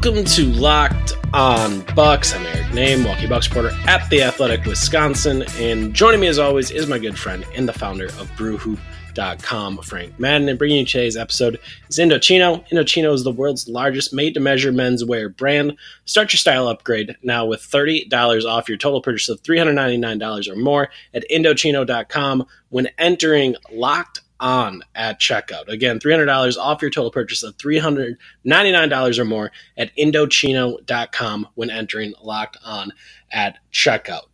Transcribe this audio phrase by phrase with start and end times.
[0.00, 2.32] Welcome to Locked On Bucks.
[2.32, 5.42] I'm Eric Nehm, Milwaukee Bucks reporter at The Athletic Wisconsin.
[5.58, 10.20] And joining me as always is my good friend and the founder of BrewHoop.com, Frank
[10.20, 10.48] Madden.
[10.48, 12.64] And bringing you today's episode is Indochino.
[12.68, 15.76] Indochino is the world's largest made to measure menswear brand.
[16.04, 20.90] Start your style upgrade now with $30 off your total purchase of $399 or more
[21.12, 25.68] at Indochino.com when entering Locked on at checkout.
[25.68, 32.56] Again, $300 off your total purchase of $399 or more at Indochino.com when entering locked
[32.64, 32.92] on
[33.32, 34.26] at checkout.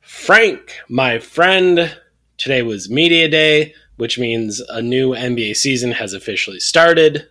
[0.00, 1.96] Frank, my friend,
[2.36, 7.28] today was media day, which means a new NBA season has officially started.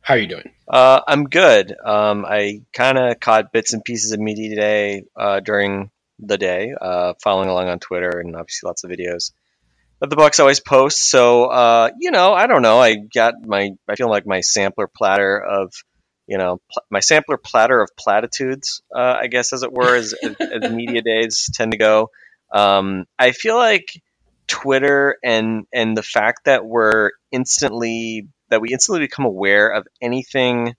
[0.00, 0.50] How are you doing?
[0.68, 1.74] Uh, I'm good.
[1.84, 6.74] Um, I kind of caught bits and pieces of media today uh, during the day,
[6.78, 9.32] uh, following along on Twitter and obviously lots of videos
[10.04, 11.10] that the Bucks always post.
[11.10, 12.78] So uh, you know, I don't know.
[12.78, 15.72] I got my I feel like my sampler platter of
[16.26, 20.14] you know pl- my sampler platter of platitudes, uh, I guess as it were, as,
[20.22, 22.10] as, as media days tend to go.
[22.52, 23.86] Um, I feel like
[24.46, 30.74] Twitter and and the fact that we're instantly that we instantly become aware of anything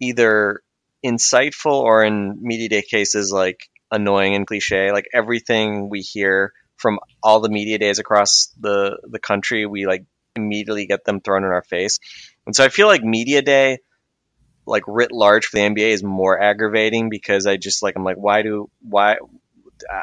[0.00, 0.60] either
[1.04, 6.52] insightful or in media day cases like annoying and cliche like everything we hear
[6.84, 10.04] from all the media days across the the country we like
[10.36, 11.98] immediately get them thrown in our face.
[12.46, 13.78] And so i feel like media day
[14.66, 18.18] like writ large for the nba is more aggravating because i just like i'm like
[18.26, 19.16] why do why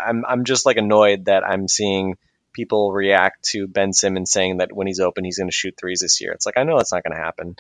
[0.08, 2.16] i'm, I'm just like annoyed that i'm seeing
[2.54, 6.00] people react to ben simmons saying that when he's open he's going to shoot threes
[6.02, 6.32] this year.
[6.32, 7.56] It's like i know that's not going to happen.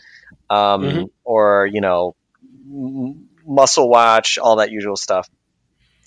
[0.49, 1.09] Um, Mhm.
[1.23, 2.15] or you know
[3.45, 5.29] muscle watch all that usual stuff.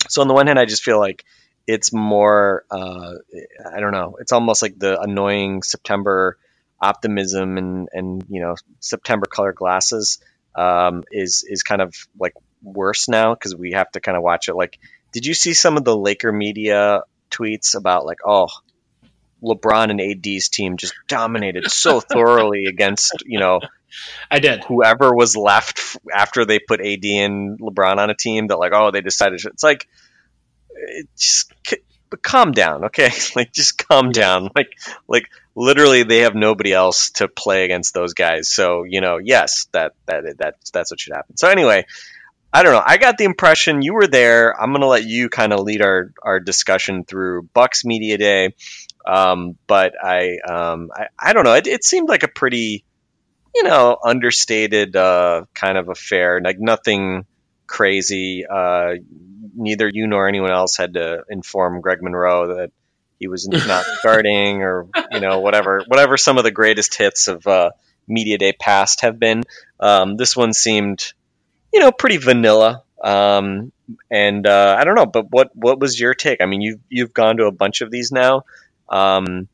[0.09, 1.23] So on the one hand i just feel like
[1.67, 3.13] it's more uh,
[3.73, 6.37] i don't know it's almost like the annoying september
[6.79, 10.19] optimism and and you know september color glasses
[10.55, 14.47] um, is is kind of like worse now because we have to kind of watch
[14.47, 14.79] it like
[15.11, 18.47] did you see some of the laker media tweets about like oh
[19.43, 23.59] lebron and ad's team just dominated so thoroughly against you know
[24.29, 24.63] I did.
[24.65, 28.91] whoever was left after they put AD and LeBron on a team that like oh
[28.91, 29.87] they decided it's like
[31.17, 31.53] just
[32.21, 34.71] calm down okay like just calm down like
[35.07, 39.67] like literally they have nobody else to play against those guys so you know yes
[39.71, 41.85] that that that that's what should happen so anyway
[42.53, 42.83] I don't know.
[42.85, 44.57] I got the impression you were there.
[44.57, 48.55] I'm gonna let you kind of lead our, our discussion through Bucks Media Day,
[49.05, 51.55] um, but I, um, I I don't know.
[51.55, 52.85] It, it seemed like a pretty
[53.55, 56.41] you know, understated uh, kind of affair.
[56.43, 57.25] Like nothing
[57.67, 58.45] crazy.
[58.45, 58.95] Uh,
[59.55, 62.71] neither you nor anyone else had to inform Greg Monroe that
[63.19, 66.17] he was not starting, or you know, whatever, whatever.
[66.17, 67.71] Some of the greatest hits of uh,
[68.07, 69.43] media day past have been.
[69.79, 71.13] Um, this one seemed,
[71.73, 72.83] you know, pretty vanilla.
[73.03, 73.71] Um,
[74.09, 76.41] and uh, I don't know, but what what was your take?
[76.41, 78.43] I mean, you've you've gone to a bunch of these now.
[78.89, 79.47] Um,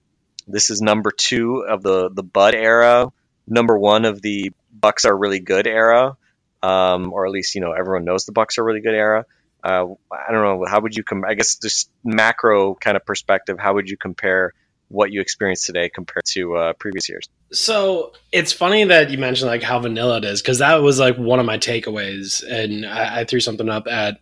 [0.47, 3.11] this is number two of the the Bud era
[3.51, 6.17] number one of the Bucks are really good era,
[6.63, 9.25] um, or at least you know everyone knows the Bucks are really good era.
[9.63, 13.57] Uh, I don't know how would you com- I guess just macro kind of perspective.
[13.59, 14.53] How would you compare
[14.87, 17.29] what you experienced today compared to uh, previous years?
[17.51, 21.17] So it's funny that you mentioned like how vanilla it is because that was like
[21.17, 24.19] one of my takeaways, and I, I threw something up at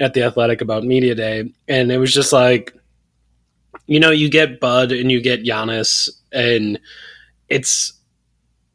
[0.00, 2.74] at the Athletic about media day, and it was just like,
[3.86, 6.78] you know, you get Bud and you get Giannis, and
[7.48, 7.94] it's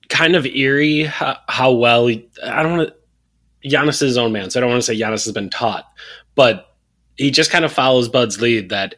[0.09, 2.95] kind of eerie how, how well I don't want to.
[3.65, 5.85] Giannis is his own man, so I don't want to say Giannis has been taught,
[6.35, 6.75] but
[7.17, 8.95] he just kind of follows Bud's lead that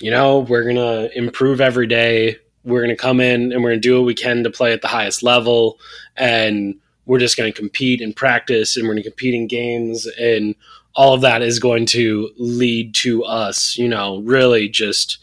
[0.00, 3.80] you know we're gonna improve every day we're going to come in and we're going
[3.80, 5.78] to do what we can to play at the highest level
[6.16, 6.74] and
[7.06, 10.56] we're just going to compete and practice and we're going to compete in games and
[10.96, 15.18] all of that is going to lead to us you know really just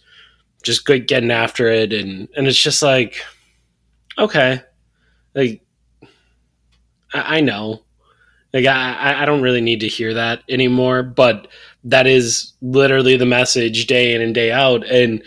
[0.64, 3.22] just getting after it and and it's just like
[4.18, 4.62] okay
[5.36, 5.64] like
[7.14, 7.84] I, I know.
[8.54, 11.48] Like I, I- don't really need to hear that anymore, but
[11.86, 14.86] that is literally the message day in and day out.
[14.88, 15.24] And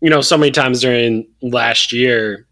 [0.00, 2.46] you know, so many times during last year,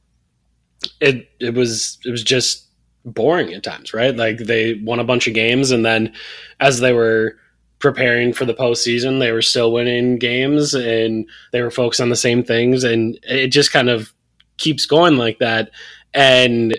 [1.00, 2.66] it it was it was just
[3.04, 4.14] boring at times, right?
[4.16, 6.12] Like they won a bunch of games, and then
[6.60, 7.36] as they were
[7.78, 12.16] preparing for the postseason, they were still winning games, and they were focused on the
[12.16, 14.12] same things, and it just kind of
[14.58, 15.70] keeps going like that.
[16.14, 16.78] And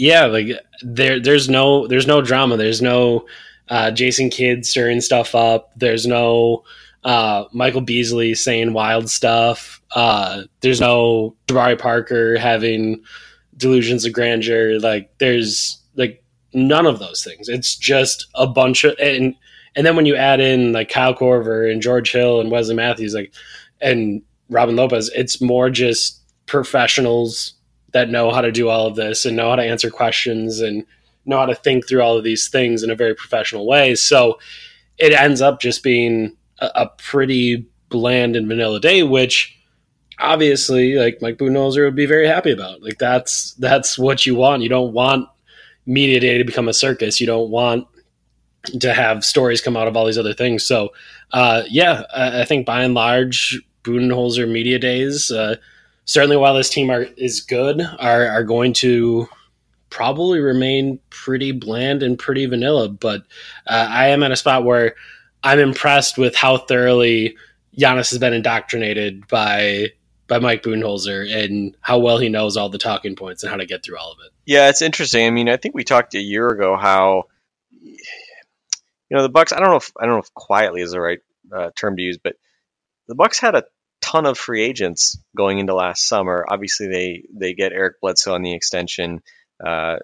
[0.00, 0.46] yeah, like
[0.82, 2.56] there there's no there's no drama.
[2.56, 3.26] There's no
[3.68, 5.72] uh, Jason Kidd stirring stuff up.
[5.76, 6.64] There's no
[7.04, 9.82] uh, Michael Beasley saying wild stuff.
[9.94, 13.02] Uh, there's no Jabari Parker having
[13.58, 14.80] delusions of grandeur.
[14.80, 16.24] Like there's like
[16.54, 17.50] none of those things.
[17.50, 19.34] It's just a bunch of and
[19.76, 23.12] and then when you add in like Kyle Korver and George Hill and Wesley Matthews,
[23.12, 23.34] like
[23.82, 27.52] and Robin Lopez, it's more just professionals
[27.92, 30.84] that know how to do all of this and know how to answer questions and
[31.26, 33.94] know how to think through all of these things in a very professional way.
[33.94, 34.38] So
[34.98, 39.56] it ends up just being a, a pretty bland and vanilla day, which
[40.18, 42.82] obviously like Mike Budenholzer would be very happy about.
[42.82, 44.62] Like that's that's what you want.
[44.62, 45.28] You don't want
[45.86, 47.20] media day to become a circus.
[47.20, 47.86] You don't want
[48.80, 50.64] to have stories come out of all these other things.
[50.64, 50.90] So
[51.32, 55.56] uh, yeah, I, I think by and large, Budenholzer media days, uh,
[56.10, 59.28] certainly while this team are, is good, are are going to
[59.90, 62.88] probably remain pretty bland and pretty vanilla.
[62.88, 63.22] But
[63.66, 64.96] uh, I am at a spot where
[65.44, 67.36] I'm impressed with how thoroughly
[67.78, 69.90] Giannis has been indoctrinated by
[70.26, 73.66] by Mike Budenholzer and how well he knows all the talking points and how to
[73.66, 74.32] get through all of it.
[74.46, 75.26] Yeah, it's interesting.
[75.26, 77.24] I mean, I think we talked a year ago how
[77.82, 77.96] you
[79.16, 79.52] know the Bucks.
[79.52, 81.20] I don't know if I don't know if quietly is the right
[81.54, 82.34] uh, term to use, but
[83.06, 83.62] the Bucks had a
[84.00, 86.44] ton of free agents going into last summer.
[86.48, 89.20] Obviously, they they get Eric Bledsoe on the extension
[89.64, 89.96] uh,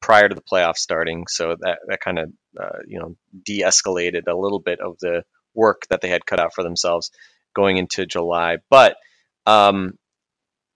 [0.00, 4.36] prior to the playoffs starting, so that that kind of uh, you know de-escalated a
[4.36, 7.10] little bit of the work that they had cut out for themselves
[7.54, 8.58] going into July.
[8.70, 8.96] But
[9.46, 9.98] um,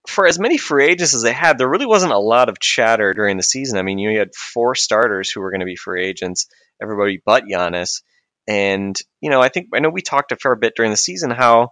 [0.07, 3.13] for as many free agents as they had, there really wasn't a lot of chatter
[3.13, 3.77] during the season.
[3.77, 6.47] I mean, you had four starters who were going to be free agents,
[6.81, 8.01] everybody but Giannis.
[8.47, 11.31] And, you know, I think, I know we talked a fair bit during the season
[11.31, 11.71] how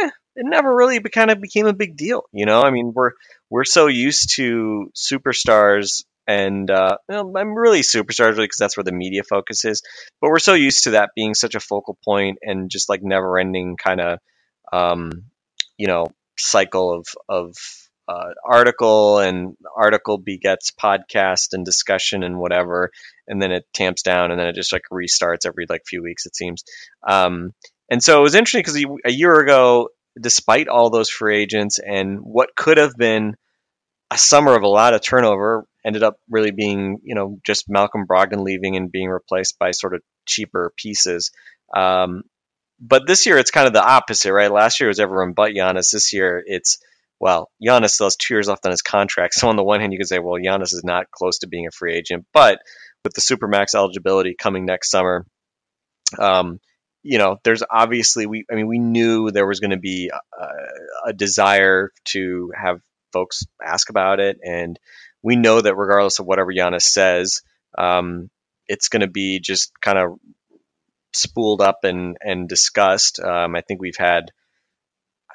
[0.00, 2.24] eh, it never really be, kind of became a big deal.
[2.32, 3.12] You know, I mean, we're,
[3.50, 8.84] we're so used to superstars and, uh, well, I'm really superstars really because that's where
[8.84, 9.82] the media focus is,
[10.20, 13.38] but we're so used to that being such a focal point and just like never
[13.38, 14.18] ending kind of,
[14.72, 15.10] um,
[15.78, 16.08] you know,
[16.38, 17.54] cycle of of
[18.08, 22.90] uh, article and article begets podcast and discussion and whatever,
[23.26, 26.26] and then it tamps down and then it just like restarts every like few weeks
[26.26, 26.64] it seems.
[27.06, 27.52] Um,
[27.90, 29.88] and so it was interesting because a year ago,
[30.20, 33.36] despite all those free agents and what could have been
[34.10, 38.06] a summer of a lot of turnover, ended up really being you know just Malcolm
[38.06, 41.30] Brogdon leaving and being replaced by sort of cheaper pieces.
[41.74, 42.22] Um,
[42.80, 44.50] but this year it's kind of the opposite, right?
[44.50, 45.92] Last year was everyone but Giannis.
[45.92, 46.78] This year it's
[47.18, 49.34] well, Giannis still has two years left on his contract.
[49.34, 51.66] So on the one hand, you could say, well, Giannis is not close to being
[51.66, 52.58] a free agent, but
[53.04, 55.26] with the supermax eligibility coming next summer,
[56.18, 56.60] um,
[57.06, 58.44] you know, there's obviously we.
[58.50, 60.46] I mean, we knew there was going to be a,
[61.10, 62.80] a desire to have
[63.12, 64.78] folks ask about it, and
[65.22, 67.42] we know that regardless of whatever Giannis says,
[67.78, 68.30] um,
[68.68, 70.18] it's going to be just kind of
[71.14, 73.20] spooled up and and discussed.
[73.20, 74.32] Um, I think we've had.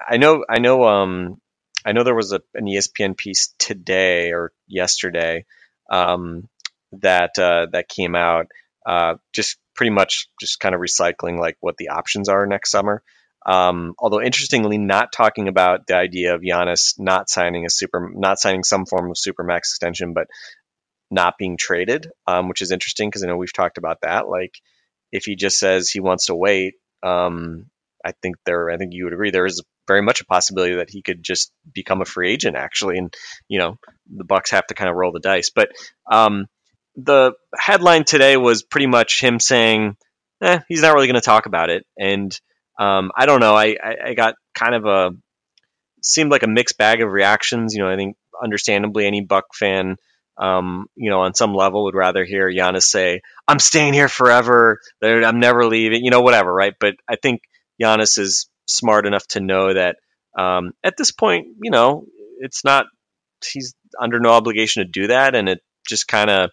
[0.07, 0.43] I know.
[0.49, 0.83] I know.
[0.83, 1.41] Um,
[1.85, 5.45] I know there was a, an ESPN piece today or yesterday
[5.89, 6.47] um,
[6.93, 8.47] that uh, that came out,
[8.85, 13.03] uh, just pretty much just kind of recycling like what the options are next summer.
[13.45, 18.39] Um, although interestingly, not talking about the idea of Giannis not signing a super, not
[18.39, 20.27] signing some form of super max extension, but
[21.09, 24.27] not being traded, um, which is interesting because I know we've talked about that.
[24.27, 24.53] Like,
[25.11, 27.65] if he just says he wants to wait, um,
[28.05, 30.89] I think there, I think you would agree there is very much a possibility that
[30.89, 33.13] he could just become a free agent actually, and
[33.47, 35.49] you know the Bucks have to kind of roll the dice.
[35.49, 35.71] But
[36.09, 36.47] um,
[36.95, 39.95] the headline today was pretty much him saying,
[40.41, 42.37] eh, he's not really going to talk about it, and
[42.79, 43.55] um, I don't know.
[43.55, 45.11] I, I, I got kind of a
[46.03, 47.73] seemed like a mixed bag of reactions.
[47.73, 49.97] You know, I think understandably any Buck fan
[50.41, 54.79] um, you know, on some level would rather hear Giannis say, I'm staying here forever.
[55.03, 56.73] I'm never leaving, you know, whatever, right?
[56.79, 57.41] But I think
[57.81, 59.97] Giannis is smart enough to know that
[60.37, 62.05] um, at this point, you know,
[62.39, 62.85] it's not,
[63.45, 65.35] he's under no obligation to do that.
[65.35, 66.49] And it just kind of,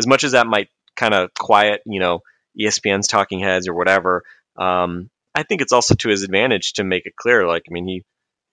[0.00, 2.20] as much as that might kind of quiet, you know,
[2.58, 4.22] ESPN's talking heads or whatever,
[4.56, 7.46] um, I think it's also to his advantage to make it clear.
[7.46, 8.02] Like, I mean, he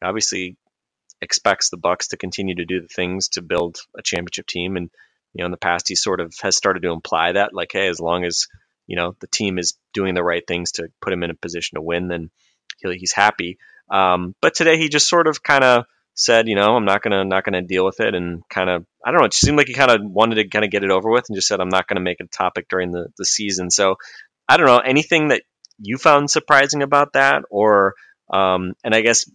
[0.03, 0.57] obviously
[1.21, 4.89] expects the Bucks to continue to do the things to build a championship team, and
[5.33, 7.87] you know, in the past, he sort of has started to imply that, like, hey,
[7.87, 8.47] as long as
[8.85, 11.75] you know the team is doing the right things to put him in a position
[11.75, 12.29] to win, then
[12.81, 13.57] he's happy.
[13.89, 15.85] Um, but today he just sort of kind of
[16.17, 19.11] said, you know, I'm not gonna not gonna deal with it, and kind of I
[19.11, 19.25] don't know.
[19.25, 21.35] It seemed like he kind of wanted to kind of get it over with, and
[21.35, 23.71] just said, I'm not gonna make it a topic during the the season.
[23.71, 23.95] So
[24.49, 25.43] I don't know anything that
[25.79, 27.93] you found surprising about that, or
[28.31, 29.29] um, and I guess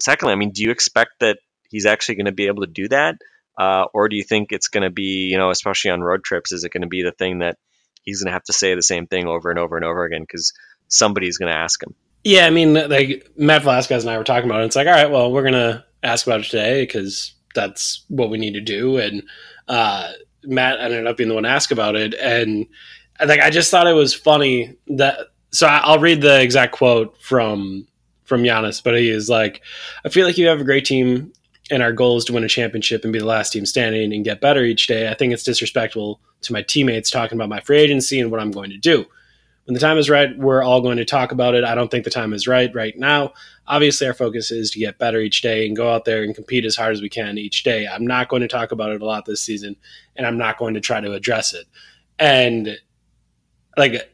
[0.00, 2.88] secondly, I mean, do you expect that he's actually going to be able to do
[2.88, 3.16] that,
[3.58, 6.52] uh, or do you think it's going to be, you know, especially on road trips,
[6.52, 7.58] is it going to be the thing that
[8.04, 10.22] he's going to have to say the same thing over and over and over again
[10.22, 10.52] because
[10.88, 11.94] somebody's going to ask him?
[12.24, 14.66] Yeah, I mean, like Matt Velazquez and I were talking about it.
[14.66, 18.38] It's like, all right, well, we're gonna ask about it today because that's what we
[18.38, 18.98] need to do.
[18.98, 19.22] And
[19.68, 20.12] uh,
[20.44, 22.66] Matt ended up being the one to ask about it, and
[23.24, 25.18] like I just thought it was funny that.
[25.52, 27.86] So I'll read the exact quote from
[28.24, 29.62] from Giannis, but he is like,
[30.04, 31.32] "I feel like you have a great team,
[31.70, 34.24] and our goal is to win a championship and be the last team standing and
[34.24, 35.08] get better each day.
[35.10, 38.52] I think it's disrespectful to my teammates talking about my free agency and what I'm
[38.52, 39.06] going to do."
[39.70, 41.62] When the time is right, we're all going to talk about it.
[41.62, 43.34] I don't think the time is right right now.
[43.68, 46.64] Obviously, our focus is to get better each day and go out there and compete
[46.64, 47.86] as hard as we can each day.
[47.86, 49.76] I'm not going to talk about it a lot this season,
[50.16, 51.66] and I'm not going to try to address it.
[52.18, 52.80] And
[53.76, 54.12] like,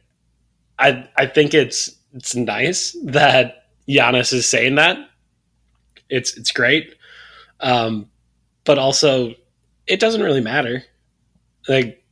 [0.78, 4.98] I I think it's it's nice that Giannis is saying that.
[6.10, 6.96] It's it's great,
[7.60, 8.10] um,
[8.64, 9.32] but also
[9.86, 10.84] it doesn't really matter.
[11.66, 12.04] Like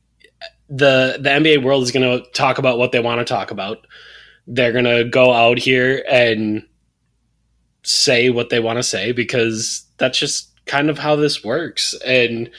[0.69, 3.85] the the NBA world is going to talk about what they want to talk about.
[4.47, 6.65] They're going to go out here and
[7.83, 11.93] say what they want to say because that's just kind of how this works.
[12.05, 12.49] And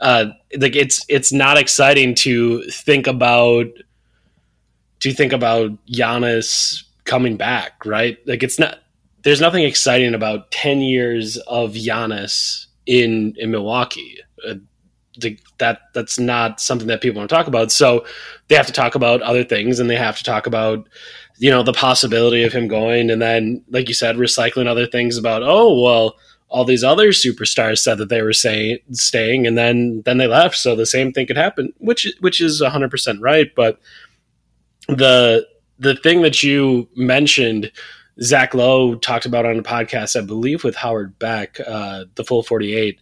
[0.00, 0.26] uh,
[0.58, 3.66] like it's it's not exciting to think about
[5.00, 8.18] to think about Giannis coming back, right?
[8.26, 8.78] Like it's not.
[9.22, 14.18] There's nothing exciting about ten years of Giannis in in Milwaukee.
[15.58, 17.72] That that's not something that people want to talk about.
[17.72, 18.04] So
[18.48, 20.88] they have to talk about other things, and they have to talk about
[21.38, 25.16] you know the possibility of him going, and then like you said, recycling other things
[25.16, 26.16] about oh well,
[26.48, 30.56] all these other superstars said that they were saying staying, and then then they left,
[30.56, 33.54] so the same thing could happen, which which is hundred percent right.
[33.54, 33.80] But
[34.88, 35.46] the
[35.78, 37.72] the thing that you mentioned.
[38.22, 42.42] Zach Lowe talked about on a podcast, I believe, with Howard Beck, uh, the full
[42.42, 42.98] 48,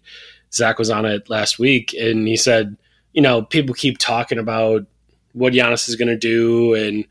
[0.54, 2.76] Zach was on it last week, and he said,
[3.12, 4.84] you know, people keep talking about
[5.32, 7.04] what Giannis is going to do, and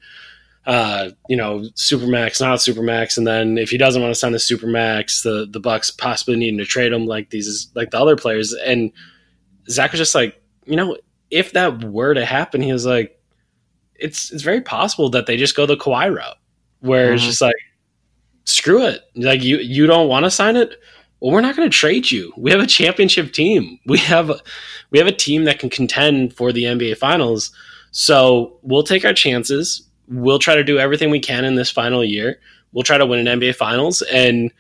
[0.66, 4.38] uh, you know, supermax, not supermax, and then if he doesn't want to sign the
[4.38, 8.54] supermax, the the Bucks possibly needing to trade him like these, like the other players.
[8.54, 8.92] And
[9.70, 10.98] Zach was just like, you know,
[11.32, 13.20] if that were to happen, he was like,
[13.96, 16.38] it's it's very possible that they just go the Kawhi route,
[16.80, 17.28] where it's Mhm.
[17.28, 17.56] just like,
[18.46, 20.76] screw it, like you you don't want to sign it
[21.24, 22.34] well, we're not going to trade you.
[22.36, 23.80] We have a championship team.
[23.86, 24.30] We have
[24.92, 27.54] we have a team that can contend for the NBA Finals.
[27.92, 29.88] So we'll take our chances.
[30.10, 32.42] We'll try to do everything we can in this final year.
[32.74, 34.52] We'll try to win an NBA Finals, and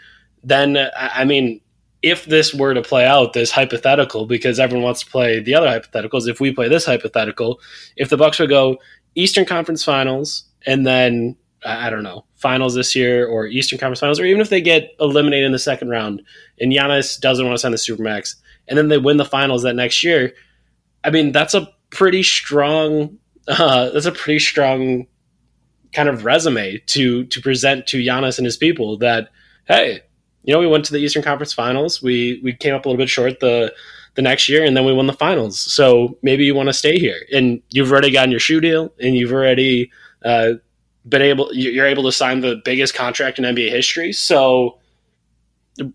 [0.41, 1.60] then I mean,
[2.01, 5.67] if this were to play out, this hypothetical, because everyone wants to play the other
[5.67, 6.29] hypotheticals.
[6.29, 7.60] If we play this hypothetical,
[7.98, 8.77] if the Bucks would go
[9.15, 14.20] Eastern Conference Finals and then I don't know finals this year or Eastern Conference Finals,
[14.20, 16.22] or even if they get eliminated in the second round
[16.60, 18.36] and Giannis doesn't want to sign the supermax,
[18.67, 20.34] and then they win the finals that next year.
[21.03, 23.17] I mean, that's a pretty strong.
[23.46, 25.05] Uh, that's a pretty strong
[25.91, 28.98] kind of resume to to present to Giannis and his people.
[29.00, 29.27] That
[29.67, 30.00] hey,
[30.43, 32.01] you know, we went to the Eastern Conference Finals.
[32.01, 33.74] We we came up a little bit short the
[34.15, 35.60] the next year, and then we won the finals.
[35.60, 39.15] So maybe you want to stay here, and you've already gotten your shoe deal, and
[39.15, 39.91] you've already
[40.24, 40.53] uh,
[41.08, 41.54] been able.
[41.54, 44.14] you- You're able to sign the biggest contract in NBA history.
[44.14, 44.78] So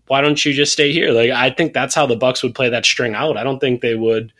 [0.07, 1.11] why don't you just stay here?
[1.11, 3.37] Like I think that's how the Bucks would play that string out.
[3.37, 4.33] I don't think they would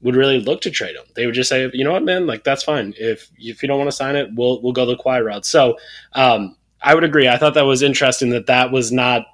[0.00, 1.02] would really look to trade him.
[1.16, 2.94] They would just say, you know what, man, like that's fine.
[2.98, 5.44] If if you don't want to sign it, we'll we'll go the Kawhi route.
[5.44, 5.76] So
[6.12, 7.28] um, I would agree.
[7.28, 9.26] I thought that was interesting that that was not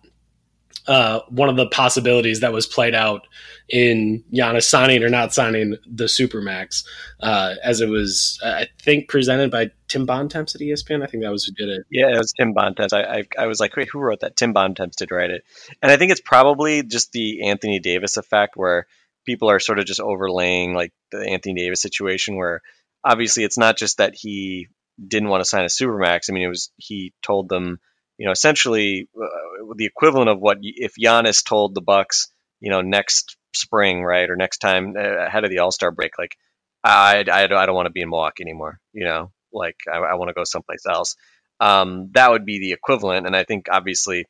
[0.87, 3.27] uh, one of the possibilities that was played out
[3.69, 6.85] in Giannis signing or not signing the Supermax,
[7.21, 11.03] uh, as it was, I think, presented by Tim Bontemps at ESPN.
[11.03, 11.87] I think that was who did it.
[11.91, 12.93] Yeah, it was Tim Bontemps.
[12.93, 14.37] I, I, I was like, wait, who wrote that?
[14.37, 15.45] Tim Bontemps did write it.
[15.81, 18.87] And I think it's probably just the Anthony Davis effect where
[19.25, 22.61] people are sort of just overlaying like the Anthony Davis situation where
[23.03, 24.69] obviously it's not just that he
[25.07, 26.29] didn't want to sign a supermax.
[26.29, 27.81] I mean, it was he told them,
[28.19, 32.29] you know, essentially uh, the equivalent of what if Giannis told the Bucks,
[32.61, 36.13] you know, next spring, right, or next time uh, ahead of the All Star break,
[36.19, 36.37] like
[36.83, 38.79] I, I, don't- I don't want to be in Milwaukee anymore.
[38.93, 41.17] You know, like I, I want to go someplace else.
[41.61, 43.27] Um, that would be the equivalent.
[43.27, 44.27] And I think obviously,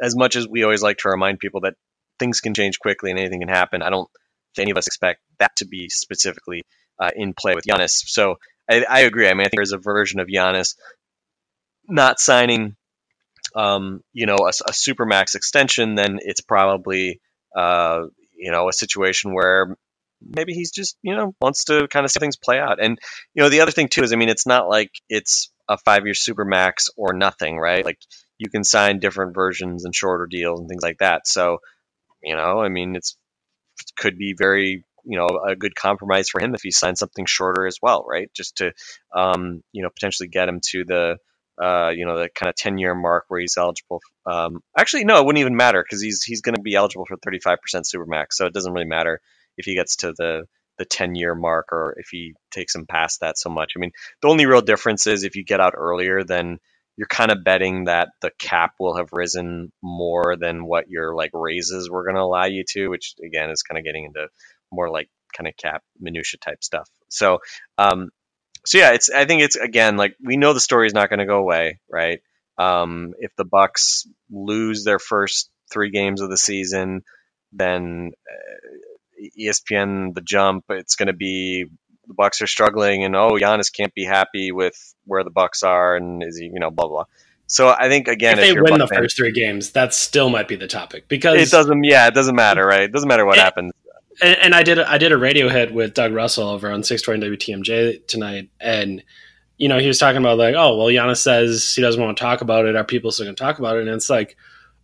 [0.00, 1.74] as much as we always like to remind people that
[2.18, 4.08] things can change quickly and anything can happen, I don't
[4.58, 6.62] any of us expect that to be specifically
[6.98, 8.02] uh, in play with Giannis.
[8.06, 8.36] So
[8.70, 9.28] I, I agree.
[9.28, 10.76] I mean, I think there's a version of Giannis
[11.88, 12.76] not signing,
[13.56, 15.94] um, you know, a, a supermax extension.
[15.94, 17.20] Then it's probably,
[17.56, 18.02] uh,
[18.36, 19.76] you know, a situation where
[20.20, 22.82] maybe he's just, you know, wants to kind of see things play out.
[22.82, 22.98] And
[23.34, 26.14] you know, the other thing too is, I mean, it's not like it's a five-year
[26.14, 27.84] supermax or nothing, right?
[27.84, 27.98] Like
[28.38, 31.26] you can sign different versions and shorter deals and things like that.
[31.26, 31.58] So,
[32.22, 33.16] you know, I mean, it's
[33.96, 37.66] could be very you know a good compromise for him if he signs something shorter
[37.66, 38.30] as well, right?
[38.34, 38.72] Just to
[39.14, 41.16] um, you know potentially get him to the
[41.62, 44.00] uh, you know the kind of 10 year mark where he's eligible.
[44.26, 47.16] Um, actually, no, it wouldn't even matter because he's he's going to be eligible for
[47.16, 49.20] 35% supermax, so it doesn't really matter
[49.56, 50.46] if he gets to the
[50.78, 53.72] the 10 year mark or if he takes him past that so much.
[53.76, 56.58] I mean, the only real difference is if you get out earlier, then
[56.96, 61.30] you're kind of betting that the cap will have risen more than what your like
[61.32, 64.28] raises were going to allow you to, which again is kind of getting into
[64.72, 66.88] more like kind of cap minutia type stuff.
[67.08, 67.38] So,
[67.78, 68.10] um,
[68.66, 71.20] so yeah, it's I think it's again like we know the story is not going
[71.20, 72.20] to go away, right?
[72.58, 77.02] Um, if the Bucks lose their first three games of the season,
[77.52, 81.66] then uh, ESPN the jump it's going to be
[82.06, 85.96] the Bucks are struggling, and oh, Giannis can't be happy with where the Bucks are,
[85.96, 87.04] and is he, you know, blah blah.
[87.48, 90.28] So I think again, if they you're win the fan- first three games, that still
[90.30, 91.84] might be the topic because it doesn't.
[91.84, 92.82] Yeah, it doesn't matter, right?
[92.82, 93.72] It doesn't matter what It- happens.
[94.20, 97.36] And, and I did I did a radio hit with Doug Russell over on 620
[97.36, 99.02] WTMJ tonight, and
[99.56, 102.22] you know he was talking about like, oh well, Giannis says he doesn't want to
[102.22, 102.76] talk about it.
[102.76, 103.80] Are people still going to talk about it?
[103.80, 104.36] And it's like,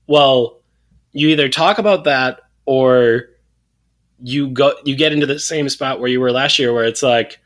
[0.06, 0.60] well,
[1.12, 3.28] you either talk about that or
[4.22, 7.02] you go you get into the same spot where you were last year, where it's
[7.02, 7.40] like,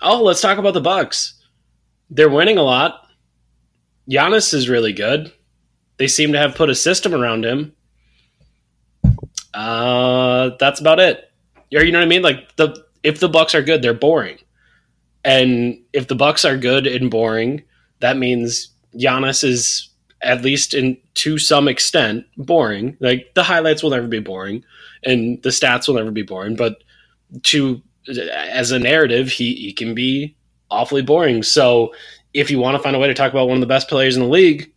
[0.00, 1.34] oh, let's talk about the Bucks.
[2.10, 3.08] They're winning a lot.
[4.08, 5.32] Giannis is really good.
[5.96, 7.74] They seem to have put a system around him.
[9.54, 11.31] Uh, that's about it.
[11.74, 12.22] Or you know what I mean?
[12.22, 14.38] Like the if the Bucks are good, they're boring.
[15.24, 17.62] And if the Bucks are good and boring,
[18.00, 19.88] that means Giannis is
[20.20, 22.96] at least in to some extent boring.
[23.00, 24.64] Like the highlights will never be boring
[25.04, 26.82] and the stats will never be boring, but
[27.42, 30.36] to as a narrative, he, he can be
[30.70, 31.42] awfully boring.
[31.42, 31.94] So
[32.34, 34.16] if you want to find a way to talk about one of the best players
[34.16, 34.72] in the league,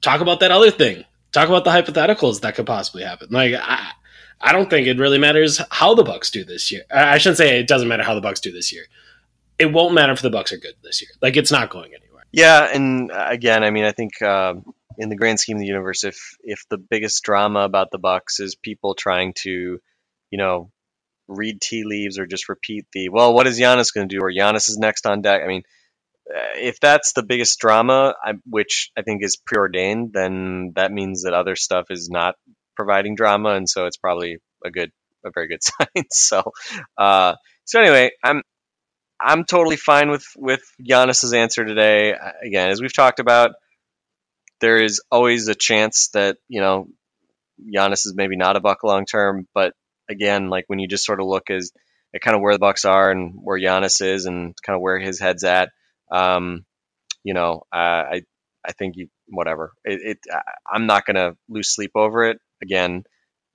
[0.00, 1.04] talk about that other thing.
[1.32, 3.28] Talk about the hypotheticals that could possibly happen.
[3.30, 3.92] Like I,
[4.42, 6.82] I don't think it really matters how the Bucks do this year.
[6.90, 8.84] I shouldn't say it doesn't matter how the Bucks do this year.
[9.58, 11.10] It won't matter if the Bucks are good this year.
[11.20, 12.24] Like it's not going anywhere.
[12.32, 14.64] Yeah, and again, I mean, I think um
[14.98, 18.40] in the grand scheme of the universe, if if the biggest drama about the Bucks
[18.40, 19.80] is people trying to,
[20.30, 20.70] you know,
[21.28, 24.32] read tea leaves or just repeat the well, what is Giannis going to do or
[24.32, 25.42] Giannis is next on deck.
[25.42, 25.62] I mean,
[26.28, 31.34] uh, if that's the biggest drama, which I think is preordained, then that means that
[31.34, 32.34] other stuff is not
[32.76, 34.90] providing drama, and so it's probably a good,
[35.24, 36.04] a very good sign.
[36.10, 36.52] so,
[36.98, 38.42] uh, so anyway, I'm
[39.20, 42.14] I'm totally fine with with Giannis's answer today.
[42.44, 43.52] Again, as we've talked about,
[44.60, 46.88] there is always a chance that you know
[47.74, 49.74] Giannis is maybe not a buck long term, but
[50.10, 51.72] again, like when you just sort of look as
[52.14, 54.98] at kind of where the Bucks are and where Giannis is and kind of where
[54.98, 55.70] his head's at,
[56.10, 56.64] um,
[57.24, 58.22] you know, I
[58.64, 59.72] I think you whatever.
[59.84, 60.18] It, it
[60.70, 62.38] I'm not gonna lose sleep over it.
[62.62, 63.04] Again,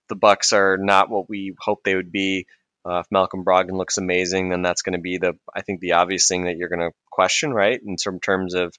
[0.09, 2.45] the Bucks are not what we hoped they would be.
[2.85, 5.93] Uh, if Malcolm Brogdon looks amazing, then that's going to be the I think the
[5.93, 7.79] obvious thing that you're going to question, right?
[7.85, 8.73] In terms of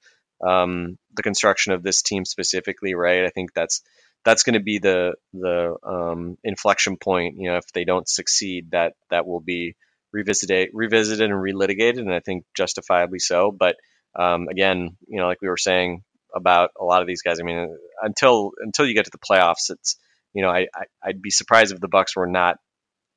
[0.46, 3.24] um, the construction of this team specifically, right?
[3.24, 3.82] I think that's
[4.24, 7.36] that's going to be the the um, inflection point.
[7.36, 9.76] You know, if they don't succeed, that that will be
[10.12, 13.50] revisited, revisited and relitigated, and I think justifiably so.
[13.50, 13.76] But
[14.14, 16.02] um, again, you know, like we were saying
[16.34, 19.70] about a lot of these guys, I mean, until until you get to the playoffs,
[19.70, 19.96] it's
[20.34, 22.56] you know, I, I I'd be surprised if the Bucks were not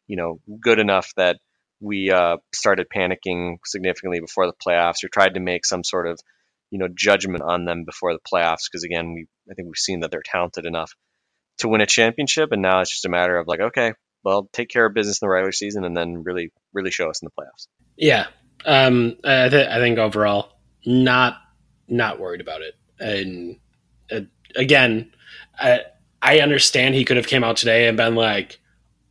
[0.07, 1.37] you know good enough that
[1.79, 6.19] we uh, started panicking significantly before the playoffs or tried to make some sort of
[6.69, 8.69] you know judgment on them before the playoffs.
[8.69, 10.91] Because again we I think we've seen that they're talented enough
[11.59, 13.93] to win a championship and now it's just a matter of like okay
[14.23, 17.21] well take care of business in the regular season and then really really show us
[17.21, 17.67] in the playoffs.
[17.97, 18.27] Yeah,
[18.65, 20.51] um, I, th- I think overall,
[20.85, 21.37] not
[21.87, 22.75] not worried about it.
[22.99, 23.57] And
[24.11, 24.21] uh,
[24.55, 25.11] again,
[25.59, 25.81] I
[26.21, 28.59] I understand he could have came out today and been like,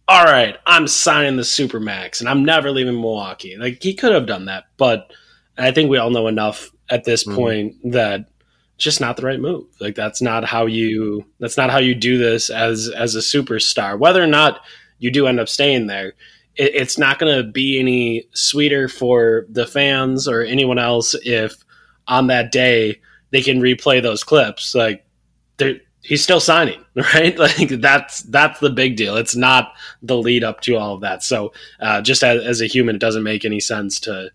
[0.09, 4.27] "All right, I'm signing the supermax and I'm never leaving Milwaukee." Like he could have
[4.27, 5.13] done that, but
[5.59, 7.35] I think we all know enough at this Mhm.
[7.35, 8.27] point that
[8.79, 9.65] just not the right move.
[9.81, 13.99] Like that's not how you that's not how you do this as as a superstar.
[13.99, 14.61] Whether or not
[14.99, 16.15] you do end up staying there,
[16.57, 21.57] it, it's not going to be any sweeter for the fans or anyone else if
[22.09, 23.01] on that day
[23.33, 24.75] they can replay those clips.
[24.75, 25.05] Like
[25.59, 27.39] there, he's still signing, right?
[27.39, 29.17] Like that's that's the big deal.
[29.17, 31.23] It's not the lead up to all of that.
[31.23, 34.31] So uh, just as, as a human, it doesn't make any sense to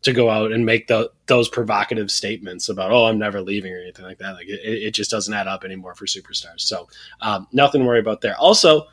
[0.00, 3.80] to go out and make the, those provocative statements about oh I'm never leaving or
[3.80, 4.34] anything like that.
[4.34, 6.60] Like it, it just doesn't add up anymore for superstars.
[6.60, 6.88] So
[7.20, 8.36] um, nothing to worry about there.
[8.36, 8.86] Also.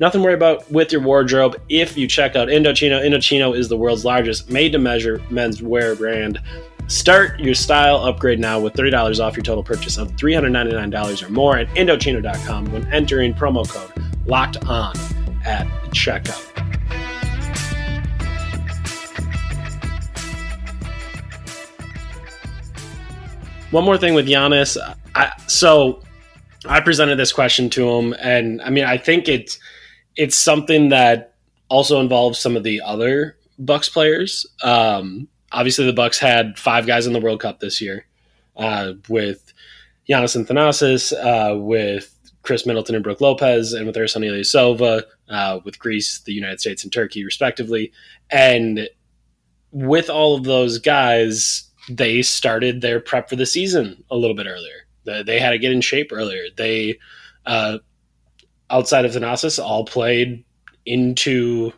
[0.00, 1.60] Nothing to worry about with your wardrobe.
[1.68, 5.96] If you check out Indochino, Indochino is the world's largest made to measure men's wear
[5.96, 6.38] brand.
[6.86, 11.58] Start your style upgrade now with $30 off your total purchase of $399 or more
[11.58, 13.90] at Indochino.com when entering promo code
[14.26, 14.94] locked on
[15.44, 16.44] at checkout.
[23.72, 24.78] One more thing with Giannis.
[25.16, 26.02] I, so
[26.66, 29.58] I presented this question to him, and I mean, I think it's
[30.18, 31.36] it's something that
[31.68, 34.44] also involves some of the other Bucks players.
[34.62, 38.04] Um, obviously, the Bucks had five guys in the World Cup this year,
[38.56, 39.52] uh, with
[40.08, 45.60] Giannis and Thanasis, uh, with Khris Middleton and Brook Lopez, and with Ersan Ilyasova, uh,
[45.64, 47.92] with Greece, the United States, and Turkey, respectively.
[48.28, 48.88] And
[49.70, 54.46] with all of those guys, they started their prep for the season a little bit
[54.46, 54.86] earlier.
[55.04, 56.44] They, they had to get in shape earlier.
[56.56, 56.98] They,
[57.46, 57.78] uh,
[58.70, 60.44] outside of Thanasis, all played
[60.86, 61.72] into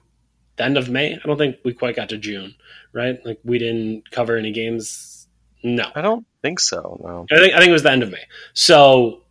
[0.56, 1.14] the end of May.
[1.14, 2.54] I don't think we quite got to June,
[2.92, 3.18] right?
[3.24, 5.26] Like we didn't cover any games.
[5.62, 7.00] No, I don't think so.
[7.02, 7.26] No.
[7.30, 8.24] I think I think it was the end of May.
[8.54, 9.22] So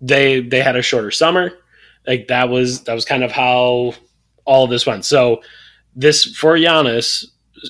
[0.00, 1.52] they they had a shorter summer.
[2.06, 3.94] Like that was that was kind of how
[4.44, 5.04] all of this went.
[5.04, 5.42] So
[5.94, 7.26] this for Giannis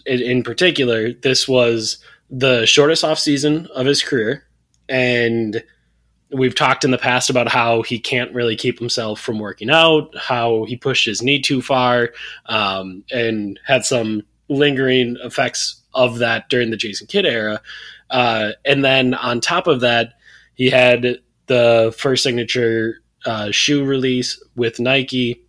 [0.07, 1.99] in, in particular, this was
[2.31, 4.45] the shortest off season of his career,
[4.89, 5.63] and
[6.33, 10.17] we've talked in the past about how he can't really keep himself from working out,
[10.17, 12.11] how he pushed his knee too far,
[12.47, 17.61] um, and had some lingering effects of that during the Jason Kidd era.
[18.11, 20.15] Uh, and then on top of that,
[20.55, 25.45] he had the first signature uh, shoe release with Nike.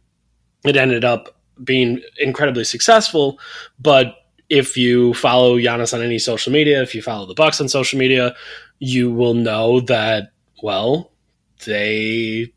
[0.63, 3.39] It ended up being incredibly successful,
[3.79, 4.15] but
[4.49, 7.97] if you follow Giannis on any social media, if you follow the Bucks on social
[7.97, 8.35] media,
[8.79, 11.11] you will know that well,
[11.65, 12.51] they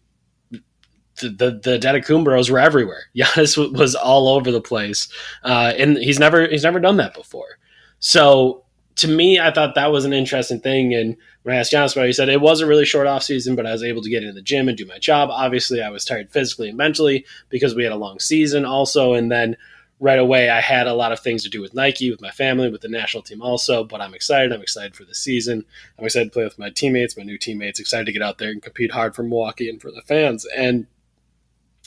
[1.21, 3.05] the the, Antetokounmpos were everywhere.
[3.17, 5.09] Giannis w- was all over the place,
[5.45, 7.59] uh, and he's never he's never done that before.
[8.01, 8.65] So
[8.97, 10.93] to me, I thought that was an interesting thing.
[10.93, 13.23] And when I asked Giannis about it, he said it was a really short off
[13.23, 15.31] season, but I was able to get in the gym and do my job.
[15.31, 19.31] Obviously, I was tired physically and mentally because we had a long season also, and
[19.31, 19.57] then
[20.01, 22.71] right away I had a lot of things to do with Nike, with my family,
[22.71, 23.85] with the national team also.
[23.85, 24.53] But I'm excited.
[24.53, 25.65] I'm excited for the season.
[25.99, 27.81] I'm excited to play with my teammates, my new teammates.
[27.81, 30.47] Excited to get out there and compete hard for Milwaukee and for the fans.
[30.57, 30.87] And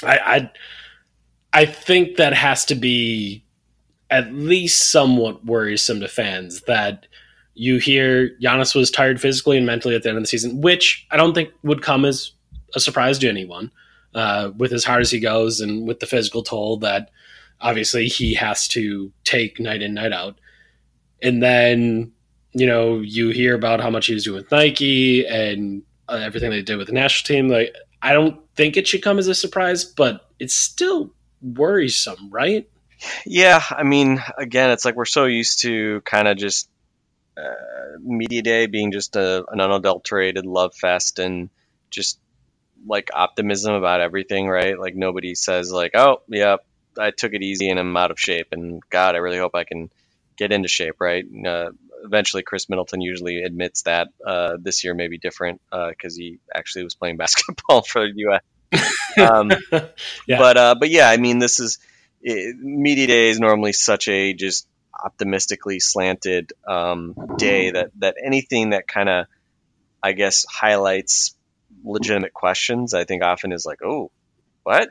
[0.04, 3.43] I, I, I think that has to be
[4.10, 7.08] at least somewhat worrisome to fans that
[7.54, 11.08] you hear Giannis was tired physically and mentally at the end of the season, which
[11.12, 12.32] I don't think would come as
[12.76, 13.71] a surprise to anyone.
[14.13, 17.12] Uh, with as hard as he goes and with the physical toll that
[17.62, 20.39] obviously he has to take night in night out.
[21.21, 22.12] And then
[22.54, 26.50] you know you hear about how much he was doing with nike and uh, everything
[26.50, 27.47] they did with the national team.
[27.47, 32.67] Like i don't think it should come as a surprise but it's still worrisome right?
[33.26, 36.69] Yeah, I mean, again, it's like we're so used to kind of just
[37.38, 41.50] uh, media day being just a, an unadulterated love fest and
[41.89, 42.19] just
[42.86, 44.80] like optimism about everything, right?
[44.80, 46.58] Like nobody says like, "Oh, yeah,
[46.99, 49.63] I took it easy and I'm out of shape," and God, I really hope I
[49.63, 49.89] can
[50.38, 51.25] get into shape, right?
[51.45, 51.71] Uh,
[52.04, 54.10] eventually, Khris Middleton usually admits that.
[54.25, 58.41] Uh, this year may be different because he actually was playing basketball for the U.S.
[59.19, 59.51] Um,
[60.27, 60.38] Yeah.
[60.38, 61.80] But uh, but yeah, I mean, this is
[62.21, 64.67] it, media day is normally such a just
[65.04, 69.25] optimistically slanted um, day that that anything that kind of
[70.01, 71.36] I guess highlights
[71.84, 74.12] legitimate questions, I think often is like, oh,
[74.63, 74.89] what?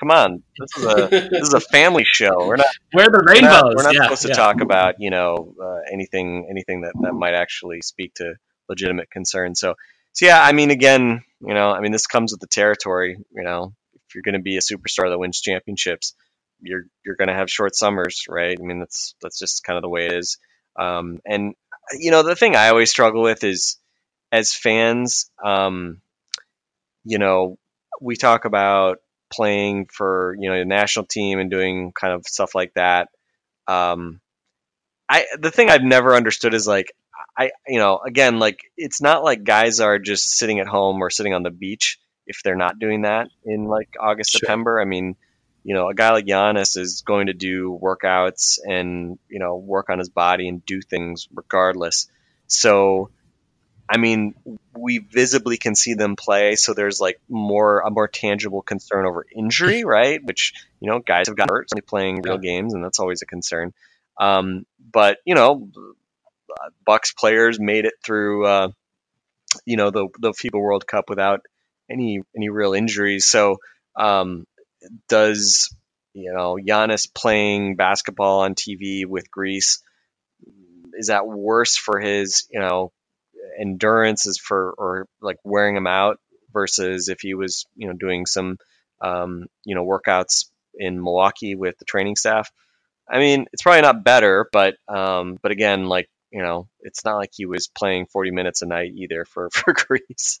[0.00, 2.46] Come on, this is a this is a family show.
[2.46, 5.10] We're not where the we're not, rainbows we're not yeah, supposed to talk about you
[5.10, 8.34] know uh, anything anything that that might actually speak to
[8.68, 9.54] legitimate concern.
[9.54, 9.74] So
[10.12, 13.16] so yeah, I mean, again, you know, I mean, this comes with the territory.
[13.30, 16.14] You know, if you're going to be a superstar that wins championships,
[16.60, 18.56] you're you're going to have short summers, right?
[18.58, 20.38] I mean, that's that's just kind of the way it is.
[20.78, 21.54] Um, and
[21.92, 23.76] you know, the thing I always struggle with is
[24.32, 26.00] as fans, um,
[27.04, 27.58] you know,
[28.00, 28.98] we talk about
[29.30, 33.08] playing for you know the national team and doing kind of stuff like that.
[33.66, 34.20] Um,
[35.08, 36.92] I the thing I've never understood is like
[37.36, 41.10] I you know again like it's not like guys are just sitting at home or
[41.10, 44.38] sitting on the beach if they're not doing that in like August Sure.
[44.40, 44.80] September.
[44.80, 45.16] I mean,
[45.64, 49.90] you know, a guy like Giannis is going to do workouts and you know work
[49.90, 52.08] on his body and do things regardless.
[52.46, 53.10] So
[53.92, 54.34] I mean,
[54.78, 59.26] we visibly can see them play, so there's like more a more tangible concern over
[59.34, 60.22] injury, right?
[60.22, 63.72] Which you know, guys have got hurt playing real games, and that's always a concern.
[64.16, 65.68] Um, but you know,
[66.86, 68.68] Bucks players made it through, uh,
[69.64, 71.40] you know, the the FIBA World Cup without
[71.90, 73.26] any any real injuries.
[73.26, 73.56] So,
[73.96, 74.46] um,
[75.08, 75.74] does
[76.14, 79.82] you know Giannis playing basketball on TV with Greece?
[80.94, 82.92] Is that worse for his you know
[83.58, 86.18] endurance is for or like wearing him out
[86.52, 88.56] versus if he was you know doing some
[89.00, 92.50] um, you know workouts in Milwaukee with the training staff.
[93.10, 97.16] I mean, it's probably not better, but um, but again, like you know, it's not
[97.16, 100.40] like he was playing 40 minutes a night either for for Greece,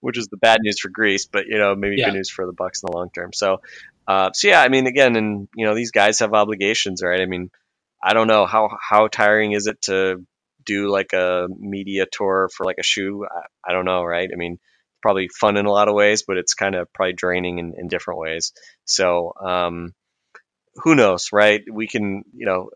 [0.00, 2.04] which is the bad news for Greece, but you know maybe Yeah.
[2.04, 3.32] good news for the Bucks in the long term.
[3.32, 3.60] So
[4.06, 7.20] uh, so yeah, I mean, again, and you know these guys have obligations, right?
[7.20, 7.50] I mean,
[8.02, 10.24] I don't know how how tiring is it to
[10.70, 13.26] do like a media tour for like a shoe?
[13.30, 14.28] I, I don't know, right?
[14.32, 14.58] I mean,
[15.02, 17.88] probably fun in a lot of ways, but it's kind of probably draining in, in
[17.88, 18.52] different ways.
[18.84, 19.92] So, um,
[20.76, 21.60] who knows, right?
[21.70, 22.70] We can, you know,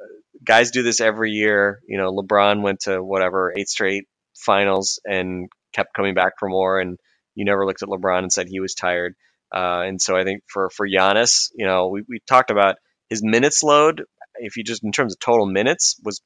[0.44, 1.80] guys do this every year.
[1.86, 4.04] You know, LeBron went to whatever eight straight
[4.34, 6.98] finals and kept coming back for more, and
[7.34, 9.14] you never looked at LeBron and said he was tired.
[9.54, 12.76] Uh, and so I think for for Giannis, you know, we, we talked about
[13.08, 14.02] his minutes load.
[14.36, 16.20] If you just in terms of total minutes, was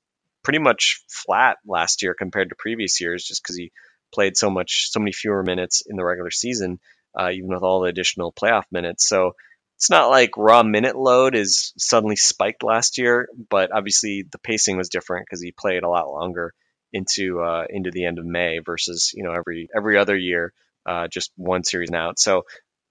[0.48, 3.70] pretty much flat last year compared to previous years, just because he
[4.14, 6.80] played so much, so many fewer minutes in the regular season,
[7.20, 9.06] uh, even with all the additional playoff minutes.
[9.06, 9.32] So
[9.76, 14.78] it's not like raw minute load is suddenly spiked last year, but obviously the pacing
[14.78, 16.54] was different because he played a lot longer
[16.94, 20.54] into uh, into the end of May versus you know every every other year,
[20.86, 22.18] uh, just one series out.
[22.18, 22.44] So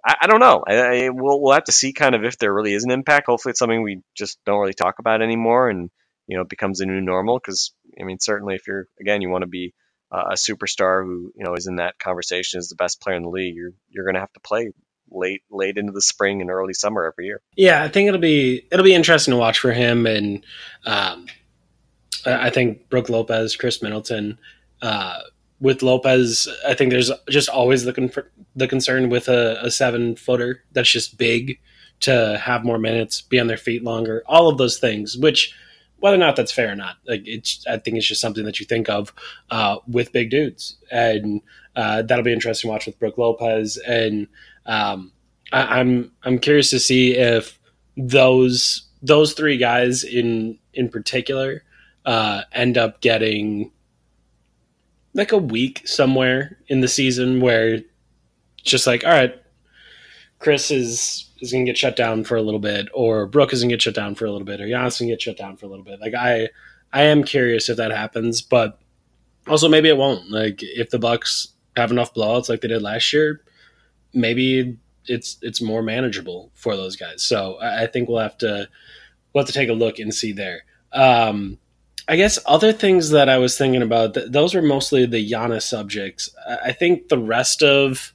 [0.06, 0.64] I, I don't know.
[0.68, 3.26] I, I, we'll we'll have to see kind of if there really is an impact.
[3.26, 5.90] Hopefully, it's something we just don't really talk about anymore, and
[6.28, 7.40] you know it becomes a new normal.
[7.40, 9.74] Because I mean, certainly if you're again you want to be
[10.12, 13.24] uh, a superstar who you know is in that conversation as the best player in
[13.24, 14.72] the league, you're you're going to have to play
[15.10, 17.42] late late into the spring and early summer every year.
[17.56, 20.46] Yeah, I think it'll be it'll be interesting to watch for him, and
[20.86, 21.28] um,
[22.26, 24.40] I think Brook Lopez, Khris Middleton.
[24.82, 25.20] Uh,
[25.60, 30.64] with Lopez, I think there's just always the the concern with a, a seven footer
[30.72, 31.60] that's just big
[32.02, 35.18] to have more minutes, be on their feet longer, all of those things.
[35.18, 35.56] Which,
[36.00, 38.60] whether or not that's fair or not, like it's, I think it's just something that
[38.60, 39.14] you think of
[39.50, 41.42] uh, with big dudes, and
[41.76, 43.78] uh, that'll be interesting to watch with Brook Lopez.
[43.78, 44.28] And
[44.66, 45.12] um,
[45.52, 47.60] I, I'm I'm curious to see if
[47.96, 51.64] those those three guys in in particular
[52.06, 53.72] uh, end up getting
[55.14, 57.80] like a week somewhere in the season where
[58.64, 59.42] just like all right
[60.40, 63.74] khris is is gonna get shut down for a little bit or brook is gonna
[63.74, 65.70] get shut down for a little bit or Giannis gonna get shut down for a
[65.70, 66.00] little bit.
[66.00, 66.50] Like i
[66.94, 68.80] i am curious if that happens but
[69.48, 70.30] also maybe it won't.
[70.30, 73.42] Like if the bucks have enough blowouts like they did last year
[74.14, 77.24] maybe it's it's more manageable for those guys.
[77.24, 78.68] So i, I think we'll have to
[79.34, 80.64] we'll have to take a look and see there.
[80.92, 81.60] Um
[82.10, 85.64] I guess other things that I was thinking about, th- those were mostly the Giannis
[85.64, 86.30] subjects.
[86.48, 88.14] I I think the rest of,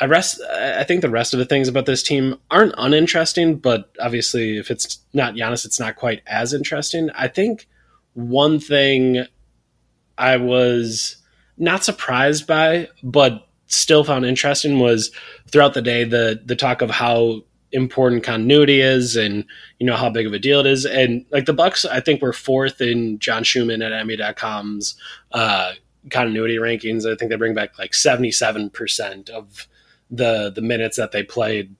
[0.00, 3.90] I rest, I think the rest of the things about this team aren't uninteresting, but
[4.00, 7.10] obviously, if it's not Giannis, it's not quite as interesting.
[7.14, 7.68] I think
[8.14, 9.26] one thing
[10.16, 11.16] I was
[11.58, 15.12] not surprised by, but still found interesting was
[15.48, 19.44] throughout the day the the talk of how important continuity is and
[19.78, 22.20] you know how big of a deal it is and like the bucks i think
[22.20, 24.96] were fourth in john schuhmann at nba.com's
[25.30, 25.72] uh
[26.10, 29.68] continuity rankings i think they bring back like 77% of
[30.10, 31.74] the the minutes that they played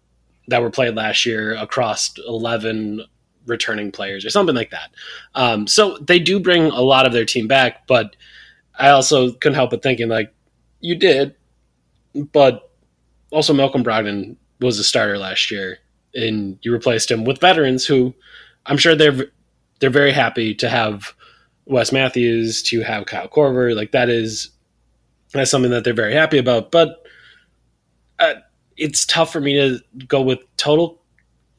[0.49, 3.05] that were played last year across 11
[3.47, 4.91] returning players or something like that
[5.35, 8.15] um so they do bring a lot of their team back but
[8.79, 10.33] i also couldn't help but thinking like
[10.81, 11.35] you did
[12.33, 12.71] but
[13.31, 15.79] also malcolm brogdon was a starter last year,
[16.15, 18.15] and you replaced him with veterans who
[18.67, 19.27] I'm sure they're
[19.81, 21.15] they're very happy to have
[21.65, 23.75] Wes Matthews, to have Kyle Korver.
[23.75, 24.51] Like that is
[25.33, 26.71] that's something that they're very happy about.
[26.71, 27.07] But
[28.21, 28.35] uh,
[28.77, 31.03] it's tough for me to go with total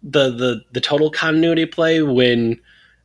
[0.03, 2.59] the the the total continuity play when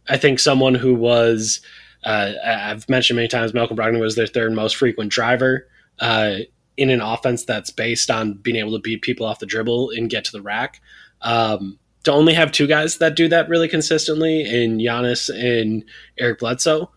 [0.09, 1.61] I think someone who was
[2.05, 5.67] uh, I've mentioned many times Malcolm Brogdon was their third most frequent driver.
[5.99, 6.39] Uh,
[6.77, 10.11] in an offense that's based on being able to beat people off the dribble and
[10.11, 10.81] get to the rack.
[11.23, 15.85] Um, to only have two guys that do that really consistently in Giannis and
[16.19, 16.91] Eric Bledsoe,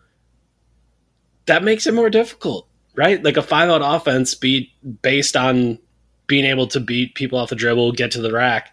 [1.46, 3.22] that makes it more difficult, right?
[3.22, 4.70] Like a five out offense beat
[5.02, 5.78] based on
[6.30, 8.72] being able to beat people off the dribble, get to the rack,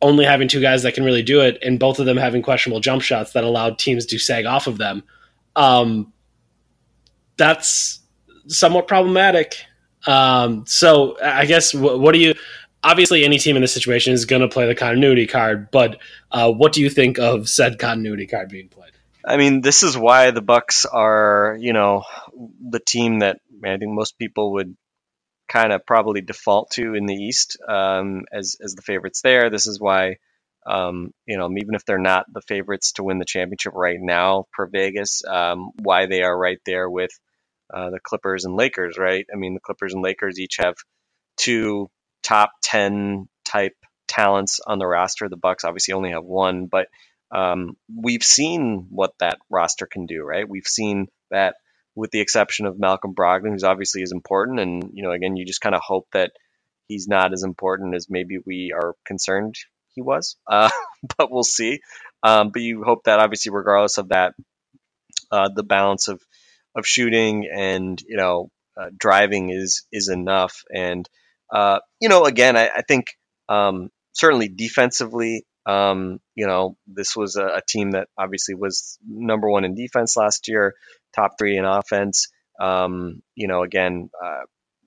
[0.00, 2.78] only having two guys that can really do it, and both of them having questionable
[2.78, 5.02] jump shots that allowed teams to sag off of them.
[5.56, 6.12] Um,
[7.36, 7.98] that's
[8.46, 9.56] somewhat problematic.
[10.06, 12.34] Um, so I guess what, what do you?
[12.84, 15.98] Obviously, any team in this situation is going to play the continuity card, but
[16.30, 18.92] uh, what do you think of said continuity card being played?
[19.24, 22.04] I mean, this is why the Bucks are, you know,
[22.70, 24.76] the team that I think most people would
[25.48, 29.50] kind of probably default to in the East um, as as the favorites there.
[29.50, 30.16] This is why,
[30.66, 34.46] um, you know, even if they're not the favorites to win the championship right now
[34.52, 37.10] per Vegas, um, why they are right there with
[37.72, 39.26] uh, the Clippers and Lakers, right?
[39.32, 40.74] I mean, the Clippers and Lakers each have
[41.36, 41.88] two
[42.22, 43.74] top ten type
[44.08, 45.28] talents on the roster.
[45.28, 46.88] The Bucks obviously only have one, but
[47.30, 50.48] um, we've seen what that roster can do, right?
[50.48, 51.56] We've seen that
[51.96, 54.60] with the exception of Malcolm Brogdon, who's obviously is important.
[54.60, 56.30] And, you know, again, you just kind of hope that
[56.86, 59.56] he's not as important as maybe we are concerned
[59.94, 60.70] he was, uh,
[61.16, 61.80] but we'll see.
[62.22, 64.34] Um, but you hope that obviously, regardless of that,
[65.32, 66.22] uh, the balance of,
[66.76, 70.62] of shooting and, you know, uh, driving is, is enough.
[70.72, 71.08] And,
[71.52, 73.06] uh, you know, again, I, I think
[73.48, 79.50] um, certainly defensively, um, you know, this was a, a, team that obviously was number
[79.50, 80.74] one in defense last year,
[81.16, 82.28] top three in offense.
[82.60, 84.42] Um, you know, again, uh,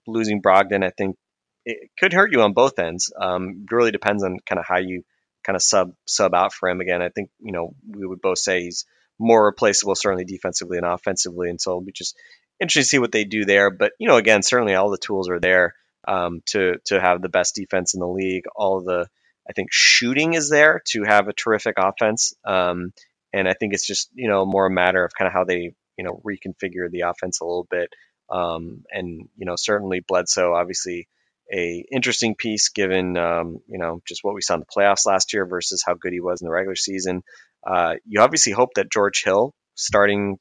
[0.07, 1.17] losing Brogdon, I think
[1.65, 3.11] it could hurt you on both ends.
[3.19, 5.03] Um, it really depends on kind of how you
[5.45, 6.81] kind of sub sub out for him.
[6.81, 8.85] Again, I think you know we would both say he's
[9.19, 12.15] more replaceable, certainly defensively and offensively, and so it'll be just
[12.59, 13.69] interesting to see what they do there.
[13.69, 15.75] But you know, again, certainly all the tools are there
[16.07, 18.45] um, to to have the best defense in the league.
[18.55, 19.07] All the
[19.49, 22.33] I think shooting is there to have a terrific offense.
[22.45, 22.93] Um,
[23.33, 25.73] and I think it's just, you know, more a matter of kind of how they,
[25.99, 27.89] you know, reconfigure the offense a little bit.
[28.29, 31.09] Um, and, you know, certainly Bledsoe, obviously
[31.53, 35.33] a interesting piece given, um, you know, just what we saw in the playoffs last
[35.33, 37.21] year versus how good he was in the regular season.
[37.67, 40.37] Uh, you obviously hope that George Hill starting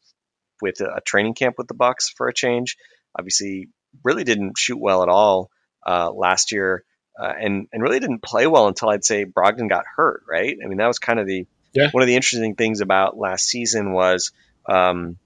[0.63, 2.77] with a, a training camp with the Bucks for a change,
[3.19, 3.69] obviously
[4.05, 5.51] really didn't shoot well at all
[5.85, 6.85] uh, last year
[7.21, 10.23] uh, and and really didn't play well until I'd say Brogdon got hurt.
[10.31, 10.57] Right.
[10.63, 11.91] I mean, that was kind of the yeah.
[11.91, 14.31] one of the interesting things about last season was,
[14.69, 15.17] um,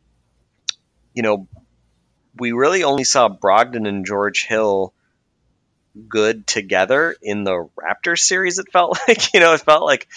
[1.14, 1.48] you know,
[2.38, 4.94] we really only saw Brogdon and George Hill
[6.09, 8.59] good together in the Raptors series.
[8.59, 10.09] It felt like you know, it felt like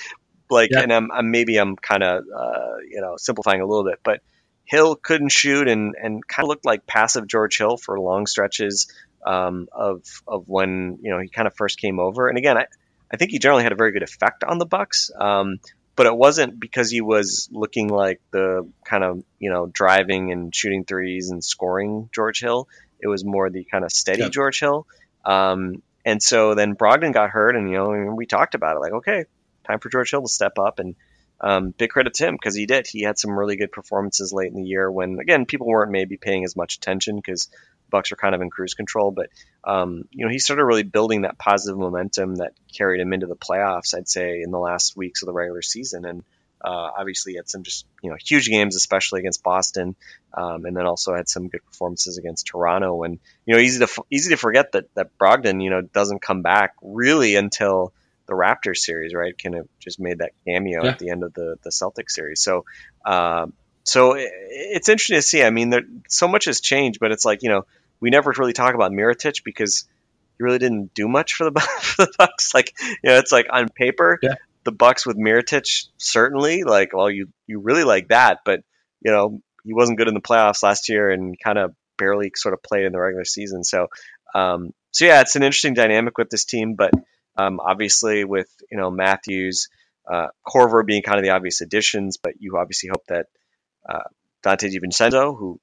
[0.50, 0.82] like, yeah.
[0.82, 4.22] and I'm, I'm, maybe I'm kind of uh, you know simplifying a little bit, but
[4.66, 8.92] Hill couldn't shoot and and kind of looked like passive George Hill for long stretches
[9.26, 12.28] um, of of when you know he kind of first came over.
[12.28, 12.66] And again, I,
[13.12, 15.60] I think he generally had a very good effect on the Bucks, um,
[15.96, 20.54] but it wasn't because he was looking like the kind of you know driving and
[20.54, 22.68] shooting threes and scoring George Hill.
[23.00, 24.30] It was more the kind of steady.
[24.30, 24.88] George Hill.
[25.24, 28.94] Um, and so then Brogdon got hurt, and you know we talked about it like,
[28.94, 29.26] okay,
[29.66, 30.96] time for George Hill to step up and.
[31.42, 32.88] Um, big credit to him because he did.
[32.88, 36.16] He had some really good performances late in the year when, again, people weren't maybe
[36.16, 37.50] paying as much attention because
[37.90, 39.12] Bucks are kind of in cruise control.
[39.12, 39.28] But
[39.66, 43.36] um, you know, he started really building that positive momentum that carried him into the
[43.36, 43.96] playoffs.
[43.96, 46.24] I'd say in the last weeks of the regular season, and
[46.64, 49.96] uh, obviously had some just you know huge games, especially against Boston,
[50.34, 53.04] um, and then also had some good performances against Toronto.
[53.04, 56.44] And you know, easy to easy to forget that that Brogdon you know doesn't come
[56.44, 57.92] back really until
[58.28, 59.36] the Raptors series, right?
[59.42, 60.92] Kind of just made that cameo yeah.
[60.92, 62.42] at the end of the the Celtics series.
[62.42, 62.66] So.
[63.06, 63.54] Um,
[63.88, 65.44] so it's interesting to see.
[65.44, 67.68] I mean, there, so much has changed, but it's like you know
[68.00, 69.86] we never really talk about Mirotic because
[70.38, 72.54] he really didn't do much for the for the Bucks.
[72.54, 74.36] Like you know, it's like on paper, yeah.
[74.64, 78.62] the Bucks with Mirotic certainly like well, you you really like that, but
[79.02, 82.54] you know he wasn't good in the playoffs last year and kind of barely sort
[82.54, 83.64] of played in the regular season.
[83.64, 83.88] So
[84.34, 86.92] um, so yeah, it's an interesting dynamic with this team, but
[87.38, 89.70] um, obviously with you know Matthews.
[90.08, 93.26] Uh, Korver being kind of the obvious additions, but you obviously hope that
[93.90, 94.04] uh,
[94.46, 95.60] Donte DiVincenzo, who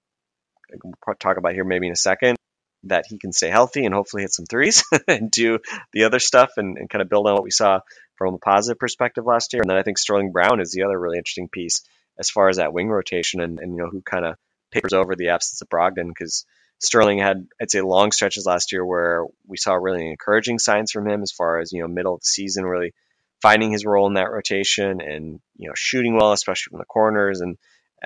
[0.83, 2.37] we'll talk about here maybe in a second,
[2.85, 5.59] that he can stay healthy and hopefully hit some threes and do
[5.93, 7.81] the other stuff and, and, kind of build on what we saw
[8.17, 9.63] from a positive perspective last year.
[9.63, 11.83] And then I think Sterling Brown is the other really interesting piece
[12.19, 14.37] as far as that wing rotation and, and you know who kind of
[14.71, 16.45] papers over the absence of Brogdon because
[16.79, 21.09] Sterling had I'd say long stretches last year where we saw really encouraging signs from
[21.09, 22.93] him as far as you know middle of the season really
[23.41, 27.41] finding his role in that rotation and you know shooting well especially from the corners
[27.41, 27.57] and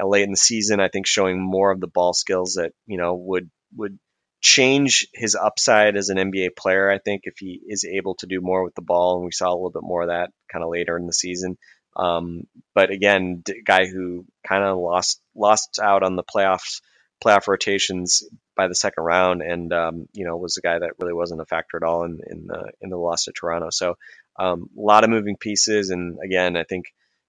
[0.04, 0.80] late in the season.
[0.80, 3.98] I think showing more of the ball skills that you know would would
[4.40, 6.90] change his upside as an NBA player.
[6.90, 9.48] I think if he is able to do more with the ball, and we saw
[9.48, 11.56] a little bit more of that kind of later in the season.
[11.96, 12.42] Um,
[12.74, 16.80] but again, guy who kind of lost lost out on the playoffs
[17.24, 18.22] playoff rotations
[18.54, 21.46] by the second round, and um, you know was a guy that really wasn't a
[21.46, 23.68] factor at all in in the in the loss to Toronto.
[23.70, 23.96] So
[24.38, 26.86] um, a lot of moving pieces, and again, I think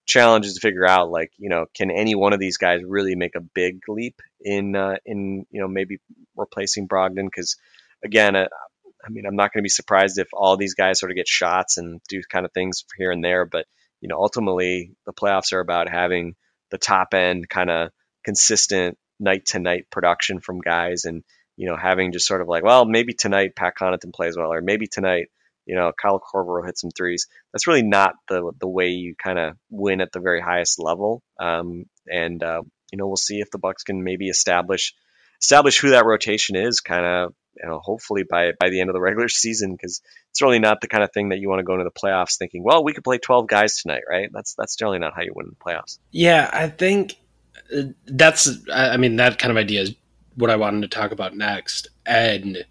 [0.07, 3.15] challenge is to figure out like you know can any one of these guys really
[3.15, 5.99] make a big leap in uh, in you know maybe
[6.35, 7.25] replacing Brogdon?
[7.25, 7.57] Because
[8.03, 8.47] again uh,
[9.05, 11.27] I mean I'm not going to be surprised if all these guys sort of get
[11.27, 13.65] shots and do kind of things here and there but
[14.01, 16.35] you know ultimately the playoffs are about having
[16.71, 17.91] the top end kind of
[18.23, 21.23] consistent night to night production from guys and
[21.55, 24.61] you know having just sort of like well maybe tonight Pat Connaughton plays well or
[24.61, 25.29] maybe tonight
[25.67, 29.15] you know Kyle Korver will hit some threes that's really not the the way you
[29.15, 31.21] kind of win at the very highest level.
[31.39, 32.61] Um, and uh,
[32.91, 34.93] you know, we'll see if the Bucks can maybe establish
[35.41, 38.93] establish who that rotation is, kind of you know, hopefully by by the end of
[38.93, 40.01] the regular season, because
[40.31, 42.37] it's really not the kind of thing that you want to go into the playoffs
[42.37, 44.29] thinking, well, we could play 12 guys tonight, right?
[44.31, 45.99] That's that's generally not how you win the playoffs.
[46.11, 47.15] Yeah, I think
[47.75, 48.49] uh, that's.
[48.71, 49.95] I mean, that kind of idea is
[50.35, 52.65] what I wanted to talk about next, and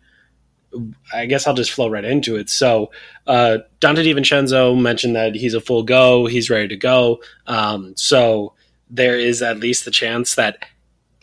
[1.12, 2.50] I guess I'll just flow right into it.
[2.50, 2.90] So,
[3.26, 7.20] uh, Donte DiVincenzo mentioned that he's a full go, he's ready to go.
[7.46, 8.52] Um, so
[8.90, 10.64] there is at least the chance that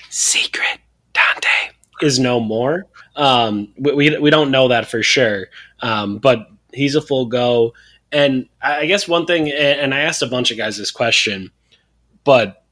[0.10, 0.80] secret
[1.14, 1.72] Donte
[2.02, 2.86] is no more.
[3.16, 5.48] Um, we, we don't know that for sure,
[5.82, 7.74] um, but he's a full go.
[8.12, 11.52] And I I guess one thing, and I asked a bunch of guys this question,
[12.24, 12.64] but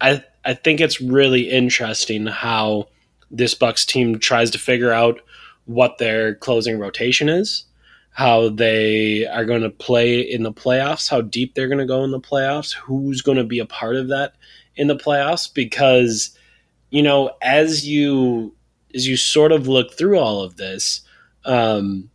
[0.00, 2.88] I I think it's really interesting how
[3.30, 5.20] this Bucks team tries to figure out
[5.66, 7.64] what their closing rotation is,
[8.10, 12.04] how they are going to play in the playoffs, how deep they're going to go
[12.04, 14.34] in the playoffs, who's going to be a part of that
[14.76, 16.36] in the playoffs because
[16.90, 18.54] you know as you
[18.94, 21.02] as you sort of look through all of this
[21.44, 22.10] um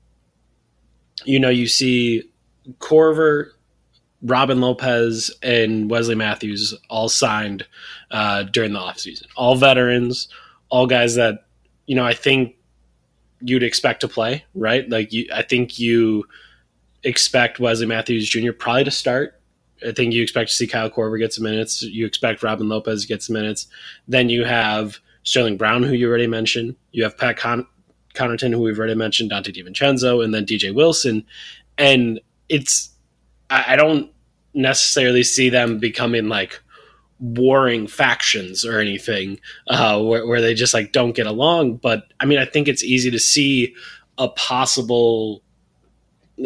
[1.23, 2.23] you know you see
[2.79, 3.51] Korver
[4.21, 7.65] Robin Lopez and Wesley Matthews all signed
[8.11, 9.27] uh, during the offseason.
[9.35, 10.27] All veterans,
[10.69, 11.45] all guys that,
[11.85, 12.55] you know, I think
[13.41, 14.89] you'd expect to play, right?
[14.89, 16.25] Like you, I think you
[17.03, 18.51] expect Wesley Matthews Jr.
[18.51, 19.39] probably to start.
[19.87, 21.83] I think you expect to see Kyle Korver get some minutes.
[21.83, 23.67] You expect Robin Lopez to get some minutes.
[24.07, 26.75] Then you have Sterling Brown, who you already mentioned.
[26.91, 27.67] You have Pat Con-
[28.15, 31.25] Connaughton, who we've already mentioned, Donte DiVincenzo, and then DJ Wilson.
[31.77, 32.19] And
[32.49, 32.89] it's,
[33.49, 34.11] I, I don't
[34.53, 36.59] necessarily see them becoming like
[37.19, 41.77] warring factions or anything uh, where, where they just like don't get along.
[41.77, 43.75] But I mean, I think it's easy to see
[44.17, 45.41] a possible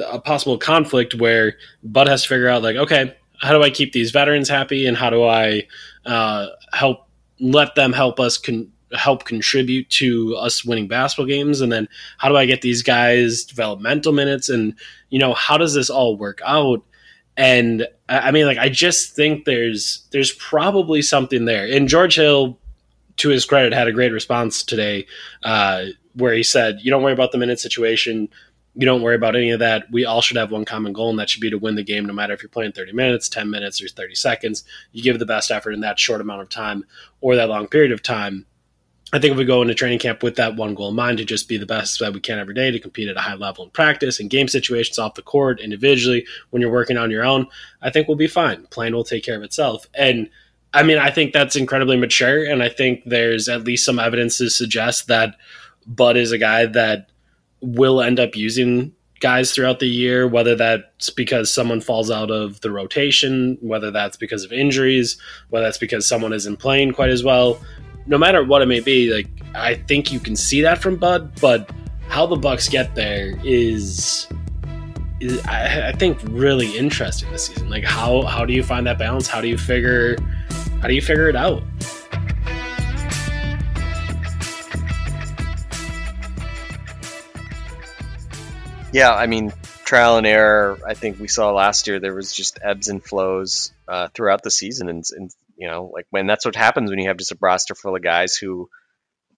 [0.05, 3.91] a possible conflict where Bud has to figure out like, okay, how do I keep
[3.91, 5.63] these veterans happy, and how do I
[6.05, 7.07] uh, help
[7.39, 12.29] let them help us con- help contribute to us winning basketball games, and then how
[12.29, 14.75] do I get these guys developmental minutes, and
[15.09, 16.83] you know how does this all work out?
[17.37, 21.65] And I mean, like, I just think there's there's probably something there.
[21.65, 22.59] And George Hill,
[23.17, 25.05] to his credit, had a great response today,
[25.43, 28.29] uh, where he said, "You don't worry about the minute situation."
[28.73, 29.91] You don't worry about any of that.
[29.91, 32.05] We all should have one common goal, and that should be to win the game,
[32.05, 34.63] no matter if you're playing 30 minutes, 10 minutes, or 30 seconds.
[34.93, 36.85] You give the best effort in that short amount of time
[37.19, 38.45] or that long period of time.
[39.13, 41.25] I think if we go into training camp with that one goal in mind to
[41.25, 43.65] just be the best that we can every day to compete at a high level
[43.65, 47.47] in practice and game situations off the court individually when you're working on your own,
[47.81, 48.65] I think we'll be fine.
[48.67, 49.85] Plan will take care of itself.
[49.93, 50.29] And
[50.73, 52.45] I mean, I think that's incredibly mature.
[52.45, 55.35] And I think there's at least some evidence to suggest that
[55.85, 57.09] Bud is a guy that
[57.59, 62.61] will end up using guys throughout the year, whether that's because someone falls out of
[62.61, 65.17] the rotation, whether that's because of injuries,
[65.49, 67.61] whether that's because someone isn't playing quite as well.
[68.05, 71.39] No matter what it may be, like I think you can see that from Bud,
[71.39, 71.69] but
[72.07, 74.27] how the Bucks get there is,
[75.19, 77.69] is I, I think really interesting this season.
[77.69, 79.27] Like how how do you find that balance?
[79.27, 80.17] How do you figure
[80.81, 81.63] how do you figure it out?
[88.93, 89.53] Yeah, I mean,
[89.85, 90.77] trial and error.
[90.85, 94.51] I think we saw last year there was just ebbs and flows uh, throughout the
[94.51, 97.37] season, and, and you know, like when that's what happens when you have just a
[97.39, 98.67] roster full of guys who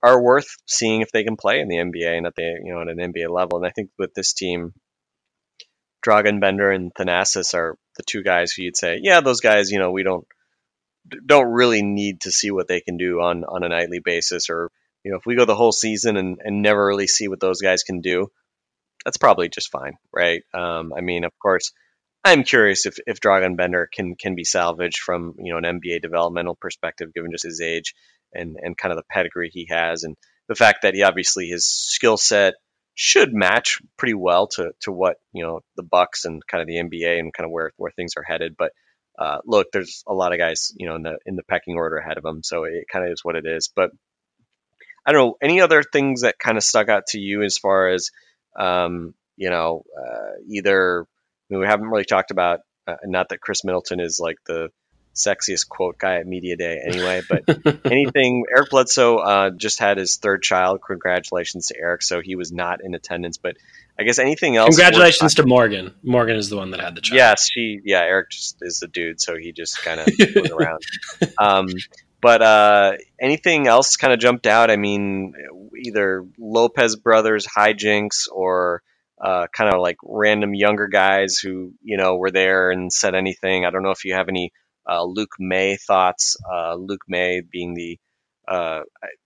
[0.01, 2.81] are worth seeing if they can play in the NBA and at the you know
[2.81, 3.57] at an NBA level.
[3.57, 4.71] And I think with this team,
[6.07, 9.69] Dragan Bender and Thanasis are the two guys who you'd say, yeah, those guys.
[9.69, 10.25] You know, we don't
[11.25, 14.71] don't really need to see what they can do on on a nightly basis, or
[15.03, 17.59] you know, if we go the whole season and, and never really see what those
[17.59, 18.27] guys can do,
[19.03, 20.41] that's probably just fine, right?
[20.53, 21.73] Um, I mean, of course,
[22.23, 26.01] I'm curious if if Dragan Bender can can be salvaged from you know an NBA
[26.01, 27.93] developmental perspective, given just his age
[28.33, 30.15] and and kind of the pedigree he has, and
[30.47, 32.53] the fact that he obviously his skill set
[32.95, 36.77] should match pretty well to to what you know the Bucks and kind of the
[36.77, 38.55] NBA and kind of where where things are headed.
[38.57, 38.71] But
[39.19, 41.97] uh, look, there's a lot of guys you know in the in the pecking order
[41.97, 43.69] ahead of him, so it kind of is what it is.
[43.75, 43.91] But
[45.05, 47.89] I don't know any other things that kind of stuck out to you as far
[47.89, 48.11] as
[48.57, 51.05] um, you know uh, either
[51.53, 54.69] mean, we haven't really talked about uh, not that Khris Middleton is like the
[55.15, 57.21] sexiest quote guy at media day anyway.
[57.27, 57.43] But
[57.85, 60.81] anything, Eric Bledsoe uh, just had his third child.
[60.85, 62.01] Congratulations to Eric.
[62.01, 63.57] So he was not in attendance, but
[63.97, 64.75] I guess anything else.
[64.75, 65.93] Congratulations to Morgan.
[66.03, 67.17] Morgan is the one that had the child.
[67.17, 67.79] Yes, she.
[67.83, 70.83] Yeah, Eric just is the dude, so he just kind of goes around.
[71.37, 71.67] Um,
[72.21, 74.71] but uh, anything else kind of jumped out?
[74.71, 75.33] I mean,
[75.77, 78.81] either Lopez brothers hijinks or
[79.23, 83.65] uh, kind of like random younger guys who you know were there and said anything.
[83.65, 84.51] I don't know if you have any
[84.87, 86.35] uh, Luke Maye thoughts.
[86.51, 87.97] Uh, Luke Maye being the
[88.45, 88.81] uh,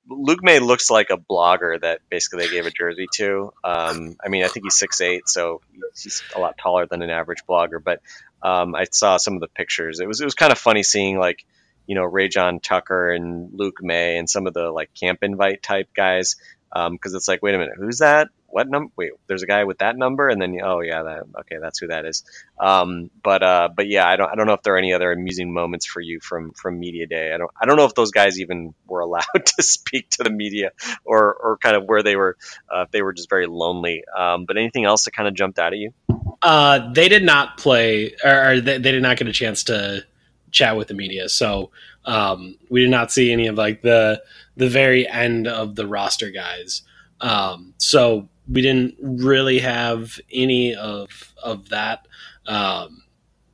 [0.07, 3.51] Luke Maye looks like a blogger that basically they gave a jersey to.
[3.63, 5.61] Um, I mean, I think he's six eight, so
[5.99, 7.83] he's a lot taller than an average blogger.
[7.83, 8.01] But
[8.43, 9.99] um, I saw some of the pictures.
[9.99, 11.43] It was it was kind of funny seeing like
[11.87, 15.89] you know Rayjon Tucker and Luke Maye and some of the like camp invite type
[15.95, 16.35] guys
[16.71, 19.79] because it's like wait a minute who's that what number wait there's a guy with
[19.79, 22.23] that number and then oh yeah that okay that's who that is
[22.59, 25.11] um, but uh, but yeah I don't I don't know if there are any other
[25.11, 28.11] amusing moments for you from from media day I don't I don't know if those
[28.11, 30.71] guys even were allowed to speak to the media
[31.05, 32.37] or or kind of where they were
[32.73, 35.59] uh, if they were just very lonely um, but anything else that kind of jumped
[35.59, 35.93] out at you
[36.41, 40.05] Uh, they did not play, or, or they, they did not get a chance to
[40.51, 41.29] chat with the media.
[41.29, 41.71] So
[42.05, 44.23] um, we did not see any of like the
[44.55, 46.83] the very end of the roster guys.
[47.21, 52.07] Um, so we didn't really have any of of that.
[52.45, 53.03] Um,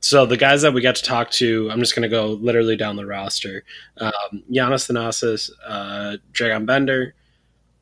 [0.00, 2.76] so the guys that we got to talk to, I'm just going to go literally
[2.76, 3.64] down the roster:
[3.98, 7.14] um, Giannis Thanasis, uh, Dragan Bender,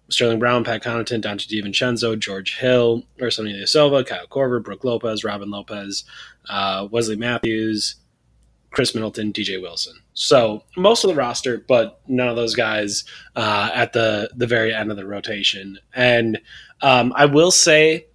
[0.09, 5.51] Sterling Brown, Pat Connaughton, Donte DiVincenzo, George Hill, Ersan Ilyasova, Kyle Korver, Brook Lopez, Robin
[5.51, 6.05] Lopez,
[6.49, 7.97] uh, Wesley Matthews,
[8.73, 9.95] Khris Middleton, DJ Wilson.
[10.15, 13.05] So most of the roster, but none of those guys
[13.37, 15.79] uh, at the the very end of the rotation.
[15.95, 16.41] And
[16.83, 18.07] um, I will say,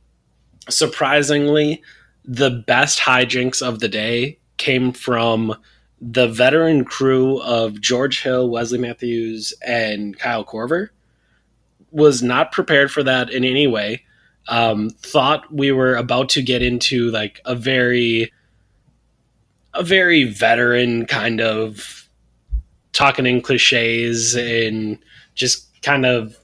[0.69, 1.81] surprisingly,
[2.25, 5.55] the best hijinks of the day came from
[5.99, 10.89] the veteran crew of George Hill, Wesley Matthews, and Kyle Korver.
[11.91, 14.03] Was not prepared for that in any way.
[14.49, 18.31] Um, thought we were about to get into like a very
[19.73, 22.09] a very veteran kind of
[22.91, 24.97] talking in cliches and
[25.35, 26.37] just kind of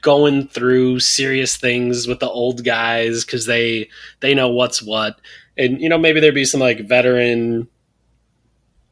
[0.00, 3.88] going through serious things with the old guys because they
[4.20, 5.20] they know what's what.
[5.56, 7.68] And you know maybe there'd be some like veteran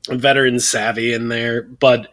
[0.09, 2.09] veteran savvy in there but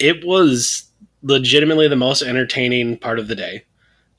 [0.00, 0.90] it was
[1.22, 3.64] legitimately the most entertaining part of the day.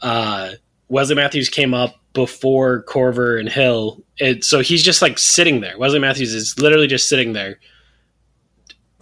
[0.02, 0.52] Uh
[0.90, 4.04] wesley matthews came up before korver and hill.
[4.20, 5.78] And so he's just like sitting there.
[5.78, 7.60] Wesley matthews is literally just sitting there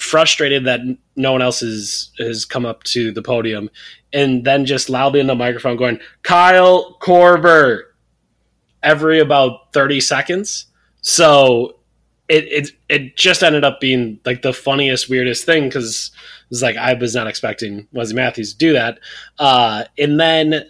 [0.10, 0.82] frustrated that
[1.16, 3.70] no one else has has come up to the podium.
[4.12, 7.84] And then just loudly in the microphone going kyle korver
[8.82, 10.66] every about 30 seconds.
[11.01, 11.78] So
[12.28, 16.12] it it, it just ended up being like the funniest weirdest thing because
[16.51, 18.99] it's like i was not expecting wesley matthews to do that.
[19.38, 20.64] Uh, and then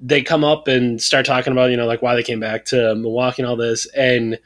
[0.00, 2.94] they come up and start talking about you know like why they came back to
[2.96, 3.86] milwaukee and all this.
[3.94, 4.38] And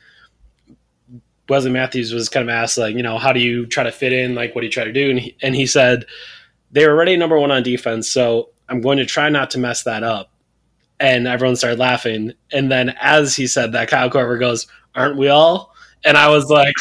[1.48, 4.12] Wesley Matthews was kind of asked, like, you know, how do you try to fit
[4.12, 4.34] in?
[4.34, 5.10] Like, what do you try to do?
[5.10, 6.06] And he, and he said,
[6.72, 9.84] they were already number one on defense, so I'm going to try not to mess
[9.84, 10.30] that up.
[10.98, 12.32] And everyone started laughing.
[12.52, 15.74] And then as he said that, Kyle Korver goes, aren't we all?
[16.04, 16.74] And I was like,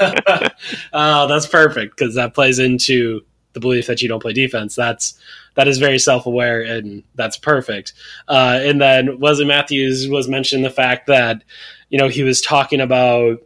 [0.92, 3.20] oh, that's perfect because that plays into
[3.52, 4.74] the belief that you don't play defense.
[4.74, 5.18] That's
[5.54, 7.92] that is very self aware and that's perfect.
[8.28, 11.42] Uh, and then Wesley Matthews was mentioning the fact that
[11.90, 13.38] you know, he was talking about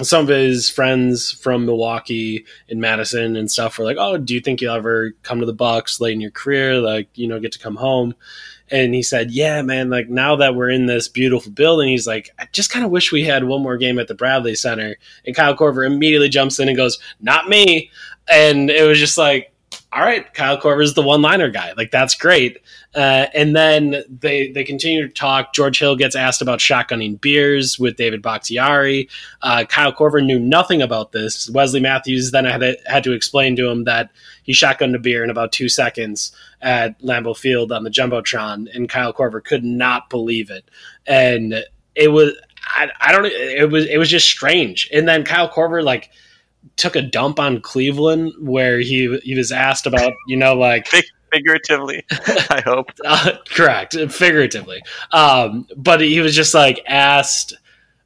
[0.00, 4.40] some of his friends from Milwaukee and Madison and stuff were like, "Oh, do you
[4.40, 6.80] think you'll ever come to the Bucks late in your career?
[6.80, 8.14] Like, you know, get to come home?"
[8.70, 9.90] And he said, "Yeah, man.
[9.90, 13.12] Like now that we're in this beautiful building, he's like, I just kind of wish
[13.12, 14.96] we had one more game at the Bradley Center."
[15.26, 17.90] And Kyle Korver immediately jumps in and goes, "Not me!"
[18.30, 19.51] And it was just like,
[19.92, 21.74] all right, Kyle Korver's the one-liner guy.
[21.76, 22.62] Like that's great.
[22.94, 25.52] Uh, and then they they continue to talk.
[25.52, 29.08] George Hill gets asked about shotgunning beers with David Bakhtiari.
[29.42, 31.50] Uh, Kyle Korver knew nothing about this.
[31.50, 34.10] Wesley Matthews then had to, had to explain to him that
[34.42, 36.32] he shotgunned a beer in about two seconds
[36.62, 40.64] at Lambeau Field on the jumbotron, and Kyle Korver could not believe it.
[41.06, 41.64] And
[41.94, 42.32] it was
[42.64, 44.88] I, I don't it was it was just strange.
[44.90, 46.10] And then Kyle Korver like
[46.76, 51.04] took a dump on Cleveland where he he was asked about you know like Fig-
[51.32, 52.04] figuratively
[52.50, 52.90] i hope.
[53.04, 53.96] Uh, correct.
[54.10, 54.82] Figuratively.
[55.12, 57.54] Um, but he was just like asked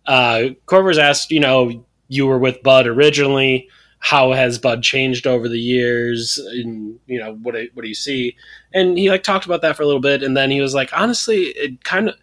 [0.07, 3.69] uh, Korver's asked you know you were with Bud originally.
[3.99, 6.39] How has Bud changed over the years?
[6.39, 8.37] And you know what do, what do you see?
[8.73, 10.23] And he like talked about that for a little bit.
[10.23, 12.17] And then he was like honestly it kind of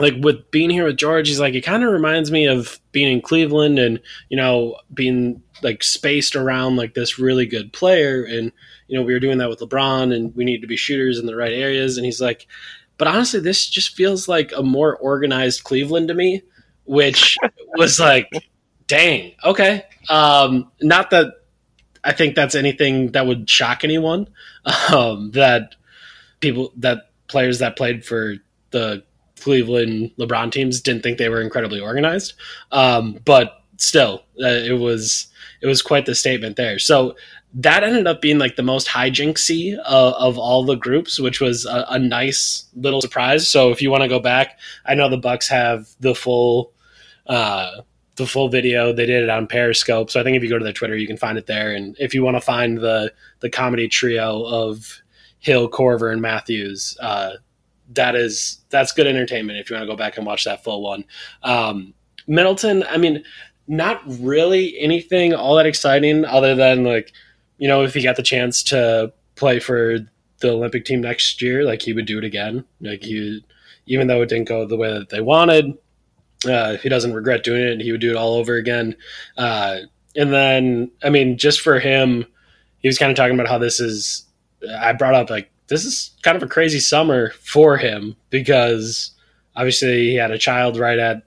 [0.00, 3.12] like with being here with George, he's like it kind of reminds me of being
[3.12, 8.52] in Cleveland and you know being like spaced around like this really good player, and
[8.88, 11.26] you know we were doing that with LeBron, and we need to be shooters in
[11.26, 12.46] the right areas, and he's like,
[12.98, 16.42] but honestly, this just feels like a more organized Cleveland to me,
[16.84, 17.36] which
[17.76, 18.30] was like,
[18.86, 21.34] dang, okay, um, not that
[22.02, 24.28] I think that's anything that would shock anyone,
[24.92, 25.76] um, that
[26.40, 28.36] people that players that played for
[28.70, 29.04] the
[29.44, 32.32] Cleveland LeBron teams didn't think they were incredibly organized.
[32.72, 35.26] Um, but still, uh, it was
[35.60, 36.78] it was quite the statement there.
[36.78, 37.14] So
[37.52, 41.66] that ended up being like the most hijinksy uh, of all the groups, which was
[41.66, 43.46] a, a nice little surprise.
[43.46, 46.72] So if you want to go back, I know the Bucks have the full.
[47.26, 47.82] Uh,
[48.16, 50.62] the full video they did it on periscope so i think if you go to
[50.62, 53.50] their twitter you can find it there and if you want to find the the
[53.50, 55.02] comedy trio of
[55.40, 57.32] hill korver and matthews uh,
[57.92, 60.82] that is that's good entertainment if you want to go back and watch that full
[60.82, 61.04] one.
[61.42, 61.94] Um,
[62.26, 63.22] Middleton, I mean,
[63.66, 67.12] not really anything all that exciting other than like,
[67.58, 69.98] you know, if he got the chance to play for
[70.40, 72.64] the Olympic team next year, like he would do it again.
[72.80, 73.44] Like he,
[73.86, 75.76] even though it didn't go the way that they wanted,
[76.46, 77.80] uh, he doesn't regret doing it.
[77.80, 78.96] He would do it all over again.
[79.36, 79.78] Uh,
[80.16, 82.26] and then, I mean, just for him,
[82.78, 84.26] he was kind of talking about how this is.
[84.78, 89.12] I brought up like this is kind of a crazy summer for him because
[89.56, 91.22] obviously he had a child right at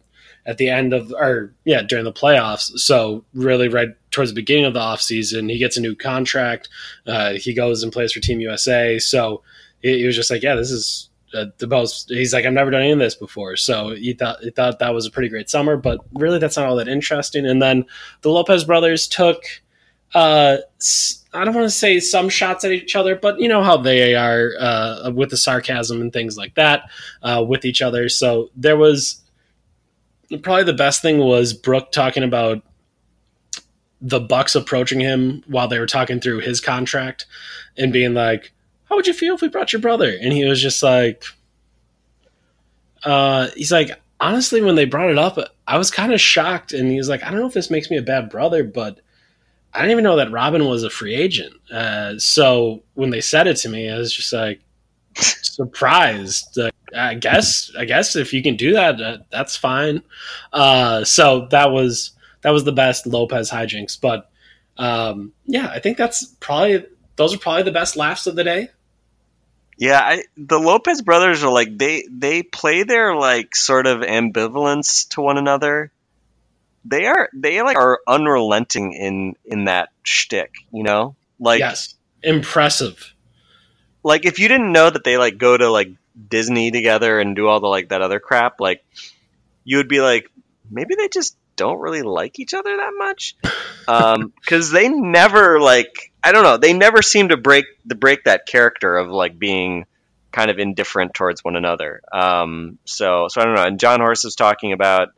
[0.45, 2.77] at the end of or yeah during the playoffs.
[2.79, 6.69] So really right towards the beginning of the offseason he gets a new contract.
[7.05, 9.43] Uh, he goes and plays for team usa so
[9.81, 12.71] he, he was just like yeah this is uh, the most he's like i've never
[12.71, 13.57] done any of this before.
[13.57, 16.67] So he thought he thought that was a pretty great summer but really that's not
[16.67, 17.45] all that interesting.
[17.45, 17.85] And then
[18.21, 19.43] the lopez brothers took
[20.13, 20.57] uh
[21.37, 24.15] I don't want to say some shots at each other, but you know how they
[24.15, 26.89] are uh, with the sarcasm and things like that
[27.21, 28.09] uh, with each other.
[28.09, 29.21] So there was
[30.41, 32.63] probably the best thing was Brook talking about
[34.01, 37.25] the Bucks approaching him while they were talking through his contract
[37.77, 38.51] and being like,
[38.89, 41.23] "How would you feel if we brought your brother?" And he was just like,
[43.03, 46.91] uh, "He's like, honestly, when they brought it up, I was kind of shocked." And
[46.91, 48.99] he was like, "I don't know if this makes me a bad brother, but."
[49.73, 51.53] I didn't even know that Robin was a free agent.
[51.71, 54.61] Uh, so when they said it to me, I was just like
[55.15, 56.57] surprised.
[56.95, 60.01] I guess, I guess if you can do that, uh, that's fine.
[60.53, 62.11] Uh, so that was
[62.41, 63.99] that was the best Lopez hijinks.
[63.99, 64.29] But
[64.77, 68.69] um, yeah, I think that's probably those are probably the best laughs of the day.
[69.77, 75.09] Yeah, I, the Lopez brothers are like they they play their like sort of ambivalence
[75.09, 75.91] to one another.
[76.89, 81.15] They are they like are unrelenting in in that shtick, you know.
[81.39, 83.13] Like yes, impressive.
[84.03, 85.89] like if you didn't know that they like go to like
[86.29, 88.83] Disney together and do all the like that other crap, like
[89.63, 90.31] you would be like,
[90.71, 93.35] maybe they just don't really like each other that much,
[94.41, 98.47] because they never like I don't know, they never seem to break the break that
[98.47, 99.85] character of like being
[100.31, 102.01] kind of indifferent towards one another.
[102.11, 103.63] Um, so so I don't know.
[103.63, 105.09] And Jon Horst is talking about,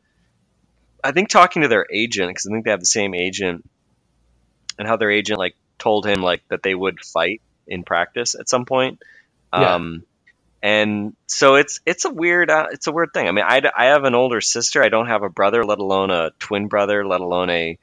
[1.04, 3.68] I think talking to their agent because I think they have the same agent,
[4.78, 8.50] and how their agent like told him like that they would fight in practice at
[8.50, 9.00] some point.
[9.54, 9.76] Yeah.
[9.76, 10.04] Um,
[10.62, 13.28] and so it's it's a weird uh, it's a weird thing.
[13.28, 14.84] I mean, I, I have an older sister.
[14.84, 17.78] I don't have a brother, let alone a twin brother, let alone a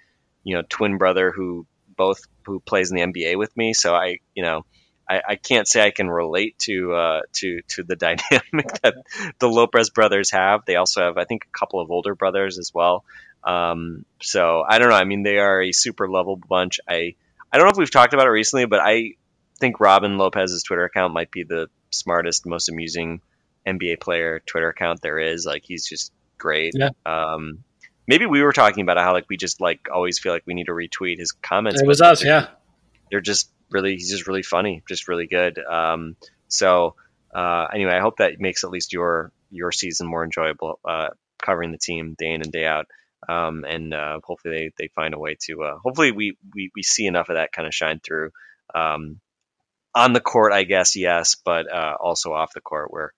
[0.44, 3.72] you know twin brother who both who plays in the NBA with me.
[3.72, 4.66] So I you know
[5.08, 8.94] I, I can't say I can relate to uh, to to the dynamic that
[9.38, 10.64] the Lopez brothers have.
[10.66, 13.04] They also have I think a couple of older brothers as well.
[13.44, 14.96] Um, so I don't know.
[14.96, 16.80] I mean, they are a super lovable bunch.
[16.88, 17.14] I
[17.52, 19.12] I don't know if we've talked about it recently, but I
[19.58, 23.20] think Robin Lopez's Twitter account might be the smartest, most amusing
[23.66, 25.46] NBA player Twitter account there is.
[25.46, 26.74] Like he's just great.
[26.76, 26.90] Yeah.
[27.04, 27.64] Um,
[28.06, 30.66] maybe we were talking about how like we just like always feel like we need
[30.66, 31.80] to retweet his comments.
[31.80, 32.48] It was us, yeah.
[33.10, 35.58] They're just really he's just really funny, just really good.
[35.58, 36.16] Um,
[36.48, 36.94] so
[37.34, 40.80] uh, anyway, I hope that makes at least your your season more enjoyable.
[40.84, 41.08] Uh,
[41.42, 42.86] covering the team day in and day out.
[43.28, 46.82] Um, and uh, hopefully they, they find a way to uh, hopefully we, we, we
[46.82, 48.30] see enough of that kind of shine through
[48.74, 49.20] um,
[49.94, 53.12] on the court I guess yes but uh, also off the court where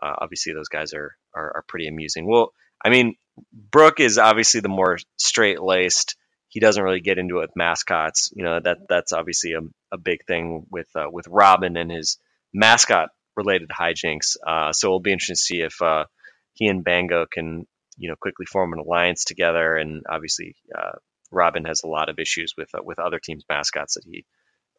[0.00, 3.16] uh, obviously those guys are, are are pretty amusing well I mean
[3.52, 6.16] Brook is obviously the more straight laced
[6.50, 9.60] he doesn't really get into it with mascots you know that that's obviously a,
[9.92, 12.18] a big thing with uh, with Robin and his
[12.52, 16.04] mascot related hijinks uh, so it'll be interesting to see if uh,
[16.52, 20.98] he and Bango can you know quickly form an alliance together and obviously uh,
[21.32, 24.24] Robin has a lot of issues with uh, with other teams mascots that he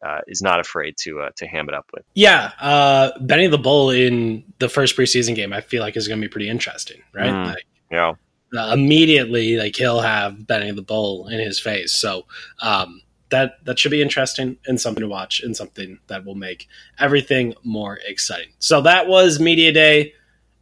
[0.04, 2.04] uh, is not afraid to uh, to ham it up with.
[2.14, 6.20] Yeah, uh, Benny the Bull in the first preseason game, I feel like is going
[6.20, 7.32] to be pretty interesting, right?
[7.32, 7.46] Mm.
[7.46, 8.12] Like, Yeah,
[8.56, 12.26] uh, immediately, like he'll have Benny the Bull in his face, so
[12.60, 16.68] um, that that should be interesting and something to watch, and something that will make
[16.98, 18.52] everything more exciting.
[18.58, 20.14] So that was media day.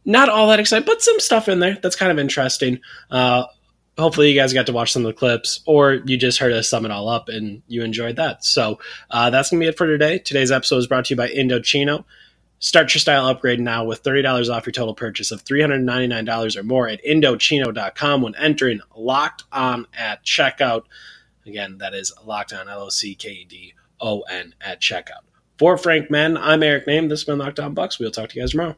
[0.03, 2.79] Not all that exciting, but some stuff in there that's kind of interesting.
[3.11, 3.43] Uh,
[3.97, 6.69] hopefully you guys got to watch some of the clips or you just heard us
[6.69, 8.79] sum it all up and you enjoyed that so
[9.11, 11.27] uh, that's going to be it for today today's episode is brought to you by
[11.27, 12.03] indochino
[12.61, 16.87] start your style upgrade now with $30 off your total purchase of $399 or more
[16.87, 20.83] at indochino.com when entering locked on at checkout.
[21.45, 25.25] Again that is locked on l-o-c-k-e-d-o-n at checkout.
[25.57, 27.09] For frank madden i'm eric nehm.
[27.09, 27.99] This has been locked on bucks.
[27.99, 28.77] We'll talk to you guys tomorrow